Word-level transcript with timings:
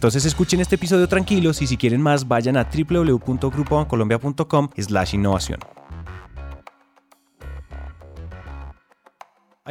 Entonces 0.00 0.24
escuchen 0.24 0.62
este 0.62 0.76
episodio 0.76 1.06
tranquilos 1.08 1.60
y 1.60 1.66
si 1.66 1.76
quieren 1.76 2.00
más 2.00 2.26
vayan 2.26 2.56
a 2.56 2.64
www.grupobancolombia.com 2.64 4.70
slash 4.78 5.14
innovación. 5.14 5.60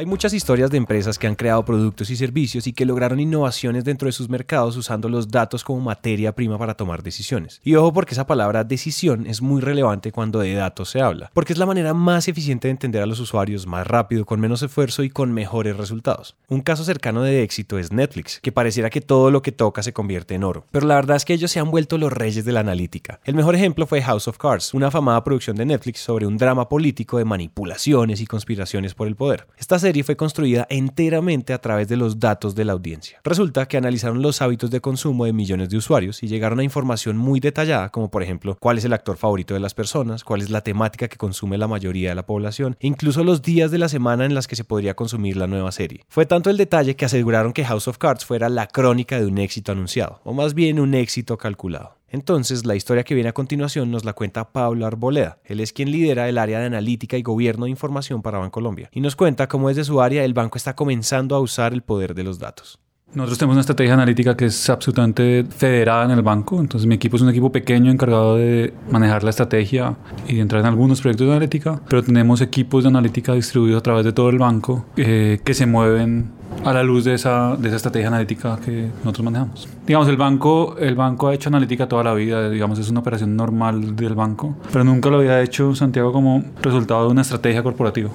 Hay 0.00 0.06
muchas 0.06 0.32
historias 0.32 0.70
de 0.70 0.78
empresas 0.78 1.18
que 1.18 1.26
han 1.26 1.34
creado 1.34 1.62
productos 1.62 2.08
y 2.08 2.16
servicios 2.16 2.66
y 2.66 2.72
que 2.72 2.86
lograron 2.86 3.20
innovaciones 3.20 3.84
dentro 3.84 4.06
de 4.06 4.12
sus 4.12 4.30
mercados 4.30 4.74
usando 4.78 5.10
los 5.10 5.30
datos 5.30 5.62
como 5.62 5.78
materia 5.78 6.34
prima 6.34 6.56
para 6.56 6.74
tomar 6.74 7.02
decisiones. 7.02 7.60
Y 7.62 7.74
ojo 7.74 7.92
porque 7.92 8.14
esa 8.14 8.26
palabra 8.26 8.64
decisión 8.64 9.26
es 9.26 9.42
muy 9.42 9.60
relevante 9.60 10.10
cuando 10.10 10.38
de 10.38 10.54
datos 10.54 10.88
se 10.88 11.02
habla, 11.02 11.30
porque 11.34 11.52
es 11.52 11.58
la 11.58 11.66
manera 11.66 11.92
más 11.92 12.28
eficiente 12.28 12.68
de 12.68 12.72
entender 12.72 13.02
a 13.02 13.06
los 13.06 13.20
usuarios 13.20 13.66
más 13.66 13.86
rápido, 13.86 14.24
con 14.24 14.40
menos 14.40 14.62
esfuerzo 14.62 15.02
y 15.02 15.10
con 15.10 15.32
mejores 15.32 15.76
resultados. 15.76 16.34
Un 16.48 16.62
caso 16.62 16.82
cercano 16.82 17.20
de 17.20 17.42
éxito 17.42 17.78
es 17.78 17.92
Netflix, 17.92 18.40
que 18.40 18.52
pareciera 18.52 18.88
que 18.88 19.02
todo 19.02 19.30
lo 19.30 19.42
que 19.42 19.52
toca 19.52 19.82
se 19.82 19.92
convierte 19.92 20.34
en 20.34 20.44
oro, 20.44 20.64
pero 20.70 20.86
la 20.86 20.94
verdad 20.94 21.18
es 21.18 21.26
que 21.26 21.34
ellos 21.34 21.50
se 21.50 21.60
han 21.60 21.70
vuelto 21.70 21.98
los 21.98 22.10
reyes 22.10 22.46
de 22.46 22.52
la 22.52 22.60
analítica. 22.60 23.20
El 23.26 23.34
mejor 23.34 23.54
ejemplo 23.54 23.86
fue 23.86 24.00
House 24.00 24.28
of 24.28 24.38
Cards, 24.38 24.72
una 24.72 24.86
afamada 24.86 25.22
producción 25.22 25.56
de 25.56 25.66
Netflix 25.66 26.00
sobre 26.00 26.26
un 26.26 26.38
drama 26.38 26.70
político 26.70 27.18
de 27.18 27.26
manipulaciones 27.26 28.22
y 28.22 28.26
conspiraciones 28.26 28.94
por 28.94 29.06
el 29.06 29.14
poder. 29.14 29.46
Esta 29.58 29.78
serie 29.78 29.89
fue 30.02 30.16
construida 30.16 30.66
enteramente 30.70 31.52
a 31.52 31.60
través 31.60 31.88
de 31.88 31.96
los 31.96 32.18
datos 32.18 32.54
de 32.54 32.64
la 32.64 32.72
audiencia. 32.72 33.20
Resulta 33.24 33.66
que 33.66 33.76
analizaron 33.76 34.22
los 34.22 34.40
hábitos 34.40 34.70
de 34.70 34.80
consumo 34.80 35.24
de 35.24 35.32
millones 35.32 35.68
de 35.68 35.76
usuarios 35.76 36.22
y 36.22 36.28
llegaron 36.28 36.60
a 36.60 36.64
información 36.64 37.16
muy 37.16 37.40
detallada, 37.40 37.90
como 37.90 38.10
por 38.10 38.22
ejemplo 38.22 38.56
cuál 38.60 38.78
es 38.78 38.84
el 38.84 38.92
actor 38.92 39.16
favorito 39.16 39.54
de 39.54 39.60
las 39.60 39.74
personas, 39.74 40.24
cuál 40.24 40.40
es 40.40 40.50
la 40.50 40.62
temática 40.62 41.08
que 41.08 41.16
consume 41.16 41.58
la 41.58 41.68
mayoría 41.68 42.10
de 42.10 42.14
la 42.14 42.26
población, 42.26 42.76
incluso 42.80 43.24
los 43.24 43.42
días 43.42 43.70
de 43.70 43.78
la 43.78 43.88
semana 43.88 44.24
en 44.24 44.34
las 44.34 44.46
que 44.46 44.56
se 44.56 44.64
podría 44.64 44.94
consumir 44.94 45.36
la 45.36 45.46
nueva 45.46 45.72
serie. 45.72 46.04
Fue 46.08 46.26
tanto 46.26 46.50
el 46.50 46.56
detalle 46.56 46.96
que 46.96 47.04
aseguraron 47.04 47.52
que 47.52 47.64
House 47.64 47.88
of 47.88 47.98
Cards 47.98 48.24
fuera 48.24 48.48
la 48.48 48.66
crónica 48.66 49.18
de 49.18 49.26
un 49.26 49.38
éxito 49.38 49.72
anunciado, 49.72 50.20
o 50.24 50.32
más 50.32 50.54
bien 50.54 50.80
un 50.80 50.94
éxito 50.94 51.36
calculado. 51.36 51.99
Entonces, 52.10 52.66
la 52.66 52.74
historia 52.74 53.04
que 53.04 53.14
viene 53.14 53.30
a 53.30 53.32
continuación 53.32 53.90
nos 53.90 54.04
la 54.04 54.12
cuenta 54.12 54.52
Pablo 54.52 54.84
Arboleda. 54.84 55.38
Él 55.44 55.60
es 55.60 55.72
quien 55.72 55.90
lidera 55.90 56.28
el 56.28 56.38
área 56.38 56.58
de 56.58 56.66
analítica 56.66 57.16
y 57.16 57.22
gobierno 57.22 57.64
de 57.64 57.70
información 57.70 58.20
para 58.20 58.38
Bancolombia 58.38 58.90
y 58.92 59.00
nos 59.00 59.16
cuenta 59.16 59.48
cómo 59.48 59.68
desde 59.68 59.84
su 59.84 60.00
área 60.00 60.24
el 60.24 60.34
banco 60.34 60.58
está 60.58 60.74
comenzando 60.74 61.36
a 61.36 61.40
usar 61.40 61.72
el 61.72 61.82
poder 61.82 62.14
de 62.14 62.24
los 62.24 62.38
datos. 62.38 62.80
Nosotros 63.12 63.38
tenemos 63.38 63.54
una 63.54 63.60
estrategia 63.62 63.94
analítica 63.94 64.36
que 64.36 64.46
es 64.46 64.70
absolutamente 64.70 65.44
federada 65.44 66.04
en 66.04 66.12
el 66.12 66.22
banco. 66.22 66.60
Entonces 66.60 66.86
mi 66.86 66.94
equipo 66.94 67.16
es 67.16 67.22
un 67.22 67.28
equipo 67.28 67.50
pequeño 67.50 67.90
encargado 67.90 68.36
de 68.36 68.72
manejar 68.88 69.24
la 69.24 69.30
estrategia 69.30 69.96
y 70.28 70.36
de 70.36 70.40
entrar 70.40 70.60
en 70.60 70.68
algunos 70.68 71.00
proyectos 71.00 71.26
de 71.26 71.32
analítica, 71.32 71.80
pero 71.88 72.04
tenemos 72.04 72.40
equipos 72.40 72.84
de 72.84 72.88
analítica 72.88 73.34
distribuidos 73.34 73.80
a 73.80 73.82
través 73.82 74.04
de 74.04 74.12
todo 74.12 74.30
el 74.30 74.38
banco 74.38 74.86
eh, 74.96 75.40
que 75.44 75.54
se 75.54 75.66
mueven 75.66 76.30
a 76.64 76.72
la 76.72 76.82
luz 76.82 77.04
de 77.04 77.14
esa, 77.14 77.56
de 77.56 77.68
esa 77.68 77.76
estrategia 77.76 78.08
analítica 78.08 78.58
que 78.64 78.90
nosotros 78.98 79.24
manejamos. 79.24 79.68
Digamos, 79.86 80.08
el 80.08 80.16
banco, 80.16 80.76
el 80.78 80.94
banco 80.94 81.28
ha 81.28 81.34
hecho 81.34 81.48
analítica 81.48 81.88
toda 81.88 82.04
la 82.04 82.14
vida, 82.14 82.48
digamos, 82.50 82.78
es 82.78 82.88
una 82.90 83.00
operación 83.00 83.34
normal 83.36 83.96
del 83.96 84.14
banco, 84.14 84.56
pero 84.72 84.84
nunca 84.84 85.08
lo 85.10 85.18
había 85.18 85.40
hecho 85.42 85.74
Santiago 85.74 86.12
como 86.12 86.44
resultado 86.62 87.06
de 87.06 87.10
una 87.10 87.22
estrategia 87.22 87.62
corporativa, 87.62 88.10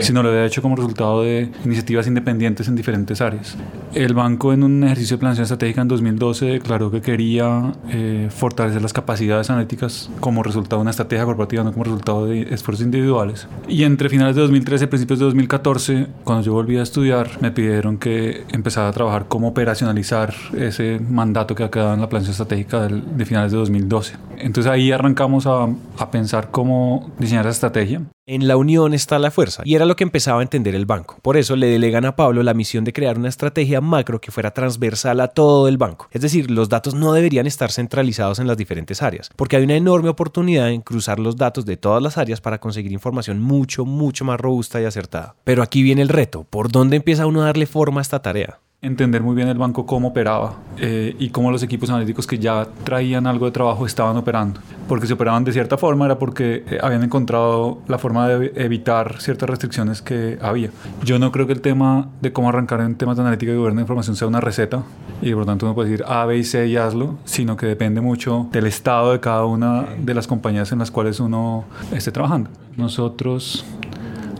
sino 0.00 0.22
lo 0.22 0.30
había 0.30 0.44
hecho 0.46 0.62
como 0.62 0.76
resultado 0.76 1.22
de 1.22 1.50
iniciativas 1.64 2.06
independientes 2.06 2.68
en 2.68 2.76
diferentes 2.76 3.20
áreas. 3.20 3.56
El 3.92 4.14
banco 4.14 4.52
en 4.52 4.62
un 4.62 4.84
ejercicio 4.84 5.16
de 5.16 5.20
planificación 5.20 5.44
estratégica 5.44 5.82
en 5.82 5.88
2012 5.88 6.46
declaró 6.46 6.90
que 6.90 7.00
quería 7.00 7.72
eh, 7.88 8.28
fortalecer 8.30 8.80
las 8.80 8.92
capacidades 8.92 9.50
analíticas 9.50 10.10
como 10.20 10.42
resultado 10.42 10.76
de 10.76 10.82
una 10.82 10.90
estrategia 10.90 11.24
corporativa, 11.24 11.64
no 11.64 11.72
como 11.72 11.84
resultado 11.84 12.26
de 12.26 12.42
esfuerzos 12.54 12.84
individuales. 12.84 13.48
Y 13.68 13.82
entre 13.82 14.08
finales 14.08 14.36
de 14.36 14.42
2013 14.42 14.84
y 14.84 14.88
principios 14.88 15.18
de 15.18 15.24
2014, 15.26 16.06
cuando 16.24 16.44
yo 16.44 16.52
volví 16.52 16.76
a 16.78 16.82
estudiar, 16.82 17.30
me 17.40 17.50
pidieron 17.50 17.79
que 17.98 18.44
empezara 18.52 18.88
a 18.88 18.92
trabajar 18.92 19.26
cómo 19.28 19.48
operacionalizar 19.48 20.34
ese 20.56 21.00
mandato 21.00 21.54
que 21.54 21.64
ha 21.64 21.70
quedado 21.70 21.94
en 21.94 22.00
la 22.00 22.08
planificación 22.08 22.46
estratégica 22.46 22.88
de 22.88 23.24
finales 23.24 23.52
de 23.52 23.58
2012. 23.58 24.16
Entonces 24.38 24.70
ahí 24.70 24.92
arrancamos 24.92 25.46
a, 25.46 25.68
a 25.98 26.10
pensar 26.10 26.50
cómo 26.50 27.10
diseñar 27.18 27.44
esa 27.46 27.50
estrategia. 27.50 28.02
En 28.32 28.46
la 28.46 28.56
unión 28.56 28.94
está 28.94 29.18
la 29.18 29.32
fuerza, 29.32 29.64
y 29.64 29.74
era 29.74 29.86
lo 29.86 29.96
que 29.96 30.04
empezaba 30.04 30.38
a 30.38 30.44
entender 30.44 30.76
el 30.76 30.86
banco. 30.86 31.18
Por 31.20 31.36
eso 31.36 31.56
le 31.56 31.66
delegan 31.66 32.04
a 32.04 32.14
Pablo 32.14 32.44
la 32.44 32.54
misión 32.54 32.84
de 32.84 32.92
crear 32.92 33.18
una 33.18 33.28
estrategia 33.28 33.80
macro 33.80 34.20
que 34.20 34.30
fuera 34.30 34.52
transversal 34.52 35.20
a 35.20 35.26
todo 35.26 35.66
el 35.66 35.78
banco. 35.78 36.06
Es 36.12 36.20
decir, 36.20 36.48
los 36.48 36.68
datos 36.68 36.94
no 36.94 37.12
deberían 37.12 37.48
estar 37.48 37.72
centralizados 37.72 38.38
en 38.38 38.46
las 38.46 38.56
diferentes 38.56 39.02
áreas, 39.02 39.30
porque 39.34 39.56
hay 39.56 39.64
una 39.64 39.74
enorme 39.74 40.10
oportunidad 40.10 40.70
en 40.70 40.80
cruzar 40.80 41.18
los 41.18 41.38
datos 41.38 41.66
de 41.66 41.76
todas 41.76 42.00
las 42.00 42.18
áreas 42.18 42.40
para 42.40 42.60
conseguir 42.60 42.92
información 42.92 43.42
mucho, 43.42 43.84
mucho 43.84 44.24
más 44.24 44.38
robusta 44.38 44.80
y 44.80 44.84
acertada. 44.84 45.34
Pero 45.42 45.64
aquí 45.64 45.82
viene 45.82 46.02
el 46.02 46.08
reto, 46.08 46.46
¿por 46.48 46.70
dónde 46.70 46.98
empieza 46.98 47.26
uno 47.26 47.42
a 47.42 47.46
darle 47.46 47.66
forma 47.66 48.00
a 48.00 48.02
esta 48.02 48.22
tarea? 48.22 48.60
Entender 48.82 49.22
muy 49.22 49.36
bien 49.36 49.48
el 49.48 49.58
banco 49.58 49.84
cómo 49.84 50.08
operaba 50.08 50.54
eh, 50.78 51.14
y 51.18 51.28
cómo 51.28 51.50
los 51.50 51.62
equipos 51.62 51.90
analíticos 51.90 52.26
que 52.26 52.38
ya 52.38 52.66
traían 52.82 53.26
algo 53.26 53.44
de 53.44 53.52
trabajo 53.52 53.84
estaban 53.84 54.16
operando. 54.16 54.60
Porque 54.88 55.06
si 55.06 55.12
operaban 55.12 55.44
de 55.44 55.52
cierta 55.52 55.76
forma 55.76 56.06
era 56.06 56.18
porque 56.18 56.64
eh, 56.66 56.78
habían 56.80 57.02
encontrado 57.02 57.82
la 57.88 57.98
forma 57.98 58.26
de 58.26 58.52
evitar 58.56 59.20
ciertas 59.20 59.50
restricciones 59.50 60.00
que 60.00 60.38
había. 60.40 60.70
Yo 61.04 61.18
no 61.18 61.30
creo 61.30 61.46
que 61.46 61.52
el 61.52 61.60
tema 61.60 62.08
de 62.22 62.32
cómo 62.32 62.48
arrancar 62.48 62.80
en 62.80 62.94
temas 62.96 63.16
de 63.18 63.22
analítica 63.22 63.52
y 63.52 63.56
gobierno 63.56 63.80
de 63.80 63.82
información 63.82 64.16
sea 64.16 64.28
una 64.28 64.40
receta 64.40 64.82
y 65.20 65.30
por 65.32 65.40
lo 65.40 65.46
tanto 65.46 65.66
uno 65.66 65.74
puede 65.74 65.90
decir 65.90 66.06
A, 66.08 66.24
B 66.24 66.38
y 66.38 66.44
C 66.44 66.66
y 66.66 66.76
hazlo, 66.78 67.18
sino 67.24 67.58
que 67.58 67.66
depende 67.66 68.00
mucho 68.00 68.48
del 68.50 68.66
estado 68.66 69.12
de 69.12 69.20
cada 69.20 69.44
una 69.44 69.88
de 69.98 70.14
las 70.14 70.26
compañías 70.26 70.72
en 70.72 70.78
las 70.78 70.90
cuales 70.90 71.20
uno 71.20 71.66
esté 71.92 72.12
trabajando. 72.12 72.48
Nosotros 72.78 73.62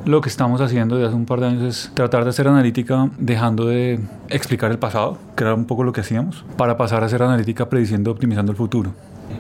lo 0.05 0.21
que 0.21 0.29
estamos 0.29 0.61
haciendo 0.61 0.97
desde 0.97 1.09
hace 1.09 1.17
un 1.17 1.27
par 1.27 1.41
de 1.41 1.47
años 1.47 1.63
es 1.63 1.91
tratar 1.95 2.25
de 2.25 2.31
hacer 2.31 2.49
analítica 2.49 3.11
dejando 3.19 3.67
de 3.67 4.01
explicar 4.29 4.71
el 4.71 4.79
pasado, 4.79 5.19
que 5.37 5.45
era 5.45 5.55
un 5.55 5.67
poco 5.67 5.85
lo 5.85 5.93
que 5.93 6.01
hacíamos, 6.01 6.45
para 6.57 6.77
pasar 6.77 7.03
a 7.03 7.07
hacer 7.07 7.23
analítica 7.23 7.69
prediciendo, 7.69 8.11
optimizando 8.11 8.53
el 8.53 8.57
futuro 8.57 8.93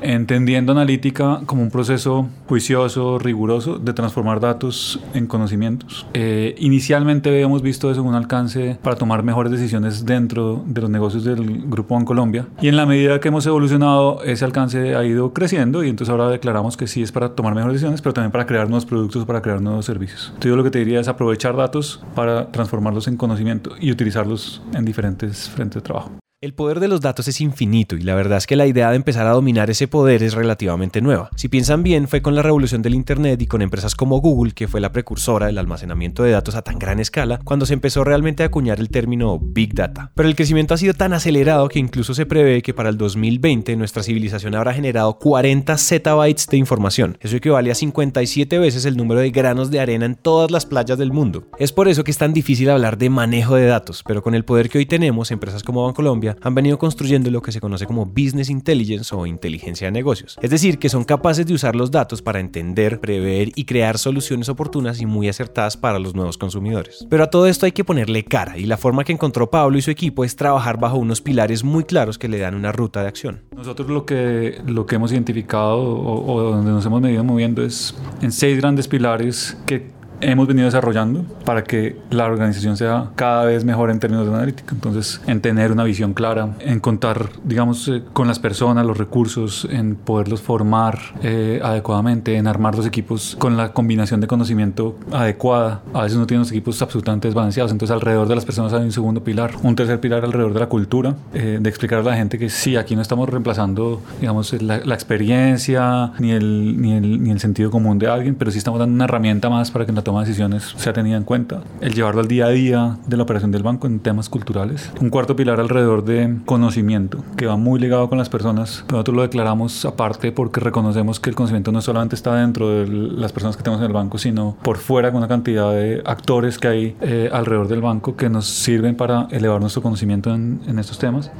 entendiendo 0.03 0.73
analítica 0.73 1.41
como 1.47 1.62
un 1.62 1.71
proceso 1.71 2.28
juicioso, 2.49 3.19
riguroso 3.19 3.78
de 3.78 3.93
transformar 3.93 4.41
datos 4.41 5.01
en 5.15 5.27
conocimientos. 5.27 6.06
Eh, 6.15 6.55
inicialmente 6.59 7.31
habíamos 7.31 7.62
visto 7.62 7.91
eso 7.91 8.00
en 8.00 8.06
un 8.06 8.15
alcance 8.15 8.79
para 8.83 8.97
tomar 8.97 9.23
mejores 9.23 9.53
decisiones 9.53 10.05
dentro 10.05 10.62
de 10.67 10.81
los 10.81 10.91
negocios 10.91 11.25
del 11.25 11.62
Grupo 11.67 11.95
Bancolombia 11.95 12.47
y 12.61 12.69
en 12.69 12.77
la 12.77 12.87
medida 12.87 13.21
que 13.21 13.29
hemos 13.29 13.47
evolucionado 13.47 14.23
ese 14.25 14.45
alcance 14.45 14.95
ha 14.95 15.05
ido 15.05 15.33
creciendo 15.33 15.84
y 15.84 15.89
entonces 15.89 16.11
ahora 16.11 16.29
declaramos 16.29 16.77
que 16.77 16.87
sí 16.87 17.03
es 17.03 17.12
para 17.12 17.31
tomar 17.31 17.55
mejores 17.55 17.75
decisiones, 17.75 18.00
pero 18.03 18.12
también 18.12 18.33
para 18.33 18.47
crear 18.47 18.69
nuevos 18.69 18.87
productos, 18.87 19.25
para 19.25 19.43
crear 19.43 19.61
nuevos 19.61 19.84
servicios. 19.84 20.27
Entonces 20.29 20.50
yo 20.50 20.56
lo 20.56 20.65
que 20.65 20.71
te 20.71 20.79
diría 20.79 21.00
es 21.00 21.09
aprovechar 21.09 21.56
datos 21.56 22.03
para 22.15 22.50
transformarlos 22.50 23.09
en 23.09 23.17
conocimiento 23.17 23.73
y 23.81 23.91
utilizarlos 23.91 24.62
en 24.75 24.84
diferentes 24.84 25.49
frentes 25.49 25.75
de 25.75 25.81
trabajo. 25.83 26.19
El 26.43 26.55
poder 26.55 26.81
de 26.81 26.89
los 26.89 27.03
datos 27.03 27.28
es 27.28 27.43
infinito 27.43 27.97
y 27.97 28.01
la 28.01 28.15
verdad 28.15 28.39
es 28.39 28.47
que 28.47 28.56
la 28.56 28.67
idea 28.67 28.89
de 28.89 28.97
empezar 28.97 29.27
a 29.27 29.33
dominar 29.33 29.69
ese 29.69 29.89
poder 29.89 30.23
es 30.23 30.33
relativamente 30.33 31.03
nueva. 31.03 31.28
Si 31.37 31.49
piensan 31.49 31.83
bien, 31.83 32.09
fue 32.09 32.23
con 32.23 32.34
la 32.34 32.41
revolución 32.41 32.81
del 32.81 32.95
Internet 32.95 33.43
y 33.43 33.47
con 33.47 33.61
empresas 33.61 33.94
como 33.94 34.23
Google, 34.23 34.53
que 34.53 34.67
fue 34.67 34.81
la 34.81 34.91
precursora 34.91 35.49
del 35.49 35.59
almacenamiento 35.59 36.23
de 36.23 36.31
datos 36.31 36.55
a 36.55 36.62
tan 36.62 36.79
gran 36.79 36.99
escala, 36.99 37.41
cuando 37.44 37.67
se 37.67 37.75
empezó 37.75 38.05
realmente 38.05 38.43
a 38.43 38.47
acuñar 38.47 38.81
el 38.81 38.88
término 38.88 39.38
Big 39.38 39.75
Data. 39.75 40.12
Pero 40.14 40.31
el 40.31 40.35
crecimiento 40.35 40.73
ha 40.73 40.79
sido 40.79 40.94
tan 40.94 41.12
acelerado 41.12 41.69
que 41.69 41.79
incluso 41.79 42.14
se 42.14 42.25
prevé 42.25 42.62
que 42.62 42.73
para 42.73 42.88
el 42.88 42.97
2020 42.97 43.76
nuestra 43.76 44.03
civilización 44.03 44.55
habrá 44.55 44.73
generado 44.73 45.19
40 45.19 45.76
zettabytes 45.76 46.47
de 46.47 46.56
información. 46.56 47.19
Eso 47.20 47.37
equivale 47.37 47.70
a 47.70 47.75
57 47.75 48.59
veces 48.59 48.87
el 48.87 48.97
número 48.97 49.20
de 49.20 49.31
granos 49.31 49.70
de 49.70 49.81
arena 49.81 50.06
en 50.06 50.14
todas 50.14 50.50
las 50.50 50.64
playas 50.64 50.97
del 50.97 51.12
mundo. 51.12 51.49
Es 51.59 51.73
por 51.73 51.87
eso 51.87 52.03
que 52.03 52.12
es 52.12 52.17
tan 52.17 52.32
difícil 52.32 52.70
hablar 52.70 52.97
de 52.97 53.11
manejo 53.11 53.56
de 53.56 53.67
datos, 53.67 54.03
pero 54.06 54.23
con 54.23 54.35
el 54.35 54.47
poder 54.47 54.70
que 54.70 54.79
hoy 54.79 54.87
tenemos, 54.87 55.32
empresas 55.32 55.62
como 55.62 55.85
Bancolombia 55.85 56.30
han 56.41 56.55
venido 56.55 56.79
construyendo 56.79 57.31
lo 57.31 57.43
que 57.43 57.53
se 57.53 57.61
conoce 57.61 57.87
como 57.87 58.06
Business 58.06 58.50
Intelligence 58.50 59.15
o 59.15 59.27
inteligencia 59.27 59.87
de 59.87 59.93
negocios. 59.93 60.38
Es 60.43 60.50
decir, 60.50 60.79
que 60.79 60.88
son 60.88 61.05
capaces 61.05 61.47
de 61.47 61.55
usar 61.55 61.77
los 61.77 61.91
datos 61.91 62.23
para 62.23 62.41
entender, 62.41 63.00
prever 63.00 63.53
y 63.55 63.65
crear 63.65 63.99
soluciones 63.99 64.49
oportunas 64.49 65.00
y 65.00 65.06
muy 65.06 65.29
acertadas 65.29 65.77
para 65.77 65.99
los 65.99 66.15
nuevos 66.15 66.38
consumidores. 66.38 67.06
Pero 67.09 67.25
a 67.25 67.31
todo 67.31 67.47
esto 67.47 67.67
hay 67.67 67.73
que 67.73 67.85
ponerle 67.85 68.25
cara 68.25 68.59
y 68.59 68.67
la 68.67 68.77
forma 68.77 69.05
que 69.05 69.12
encontró 69.12 69.50
Pablo 69.50 69.79
y 69.79 69.82
su 69.82 69.91
equipo 69.91 70.25
es 70.25 70.37
trabajar 70.37 70.79
bajo 70.79 70.97
unos 70.97 71.21
pilares 71.21 71.65
muy 71.65 71.85
claros 71.85 72.19
que 72.19 72.29
le 72.29 72.38
dan 72.38 72.55
una 72.55 72.73
ruta 72.73 73.03
de 73.03 73.09
acción. 73.09 73.43
Nosotros 73.55 73.88
lo 73.88 74.06
que, 74.06 74.61
lo 74.67 74.87
que 74.87 74.97
hemos 74.97 75.12
identificado 75.12 75.79
o, 75.79 76.33
o 76.33 76.43
donde 76.50 76.71
nos 76.71 76.85
hemos 76.87 77.00
medido 77.00 77.25
moviendo 77.25 77.62
es 77.62 77.94
en 78.23 78.33
seis 78.33 78.59
grandes 78.59 78.88
pilares 78.88 79.56
que 79.67 80.00
hemos 80.20 80.46
venido 80.46 80.67
desarrollando 80.67 81.25
para 81.44 81.64
que 81.64 81.96
la 82.11 82.26
organización 82.26 82.76
sea 82.76 83.11
cada 83.17 83.44
vez 83.44 83.64
mejor 83.64 83.90
en 83.90 84.00
términos 84.00 84.26
de 84.26 84.34
analítica. 84.34 84.75
Entonces, 84.75 85.20
en 85.26 85.40
tener 85.40 85.72
una 85.72 85.84
visión 85.84 86.14
clara, 86.14 86.56
en 86.61 86.81
contar, 86.81 87.31
digamos, 87.44 87.88
eh, 87.88 88.02
con 88.12 88.28
las 88.28 88.38
personas, 88.38 88.87
los 88.87 88.99
recursos, 88.99 89.67
en 89.70 89.96
poderlos 89.96 90.40
formar 90.40 90.99
eh, 91.22 91.61
adecuadamente, 91.62 92.37
en 92.37 92.46
armar 92.46 92.75
los 92.75 92.87
equipos 92.87 93.37
con 93.38 93.56
la 93.56 93.72
combinación 93.72 94.20
de 94.20 94.26
conocimiento 94.26 94.99
adecuada. 95.12 95.82
A 95.94 96.02
veces 96.02 96.17
uno 96.17 96.26
tiene 96.26 96.40
unos 96.40 96.50
equipos 96.50 96.81
absolutamente 96.82 97.28
desbalanceados, 97.28 97.73
entonces 97.73 97.94
alrededor 97.94 98.28
de 98.28 98.34
las 98.34 98.44
personas 98.44 98.73
hay 98.73 98.84
un 98.84 98.93
segundo 98.93 99.23
pilar, 99.23 99.52
un 99.62 99.76
tercer 99.76 100.00
pilar 100.00 100.25
alrededor 100.25 100.52
de 100.55 100.61
la 100.61 100.69
cultura, 100.69 101.14
eh, 101.34 101.58
de 101.61 101.69
explicar 101.69 102.00
a 102.00 102.02
la 102.02 102.16
gente 102.16 102.38
que 102.38 102.49
sí, 102.49 102.76
aquí 102.76 102.96
no 102.96 103.02
estamos 103.02 103.28
reemplazando, 103.28 104.00
digamos, 104.20 104.52
la, 104.62 104.81
la 104.84 104.94
experiencia 104.94 106.12
ni 106.19 106.32
el, 106.32 106.81
ni, 106.81 106.93
el, 106.93 107.23
ni 107.23 107.31
el 107.31 107.40
sentido 107.40 107.70
común 107.70 107.99
de 107.99 108.08
alguien, 108.08 108.34
pero 108.34 108.50
sí 108.50 108.58
estamos 108.58 108.81
dando 108.81 108.94
una 108.94 109.05
herramienta 109.05 109.49
más 109.49 109.70
para 109.70 109.87
que 109.87 109.93
la 109.93 110.02
toma 110.11 110.23
de 110.23 110.27
decisiones 110.27 110.75
sea 110.77 110.93
tenida 110.93 111.17
en 111.17 111.23
cuenta. 111.23 111.61
El 111.81 111.95
llevarlo 111.95 112.21
al 112.21 112.27
día 112.27 112.47
a 112.47 112.49
día 112.49 112.99
de 113.07 113.17
la 113.17 113.23
operación 113.23 113.53
del 113.53 113.62
banco 113.62 113.87
en 113.87 114.01
temas 114.01 114.29
culturales. 114.29 114.91
Un 115.01 115.09
cuarto 115.09 115.37
pilar 115.37 115.61
alrededor 115.61 116.05
de 116.05 116.39
conocimiento, 116.47 117.23
que 117.37 117.47
va 117.47 117.57
muy 117.57 117.79
ligado 117.79 118.09
con 118.09 118.19
las 118.19 118.29
personas. 118.29 118.85
Nosotros 118.91 119.15
lo 119.15 119.23
declaramos 119.23 119.85
aparte 119.85 120.33
porque 120.33 120.59
reconocemos 120.59 121.21
que 121.21 121.31
el 121.31 121.37
conocimiento 121.37 121.71
no 121.71 121.81
solamente 121.81 122.17
está 122.17 122.35
dentro 122.35 122.69
de 122.71 122.89
las 122.89 123.33
personas 123.33 123.57
que 123.57 123.62
tenemos 123.62 123.81
en 123.81 123.87
el 123.87 123.93
banco, 123.93 124.19
sino 124.19 124.57
por 124.65 124.79
fuera 124.79 125.12
con 125.12 125.19
una 125.19 125.29
cantidad 125.29 125.71
de 125.73 126.03
actores 126.05 126.59
que 126.59 126.67
hay 126.67 126.97
eh, 127.01 127.31
alrededor 127.33 127.69
del 127.69 127.81
banco 127.81 128.17
que 128.17 128.29
nos 128.29 128.47
sirven 128.47 128.97
para 128.97 129.29
elevar 129.31 129.61
nuestro 129.61 129.81
conocimiento 129.81 130.35
en, 130.35 130.61
en 130.67 130.81
estos 130.81 130.99
temas. 130.99 131.31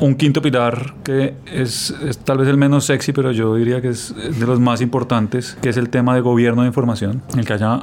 Un 0.00 0.14
quinto 0.14 0.40
pilar 0.40 0.94
que 1.04 1.34
es, 1.44 1.94
es, 2.02 2.18
tal 2.18 2.38
vez 2.38 2.48
el 2.48 2.56
menos 2.56 2.86
sexy, 2.86 3.12
pero 3.12 3.32
yo 3.32 3.54
diría 3.54 3.82
que 3.82 3.88
es 3.88 4.14
de 4.16 4.46
los 4.46 4.58
más 4.58 4.80
importantes, 4.80 5.58
que 5.60 5.68
es 5.68 5.76
el 5.76 5.90
tema 5.90 6.14
de 6.14 6.22
gobierno 6.22 6.62
de 6.62 6.68
información, 6.68 7.22
en 7.34 7.40
el 7.40 7.44
que 7.44 7.52
haya 7.52 7.80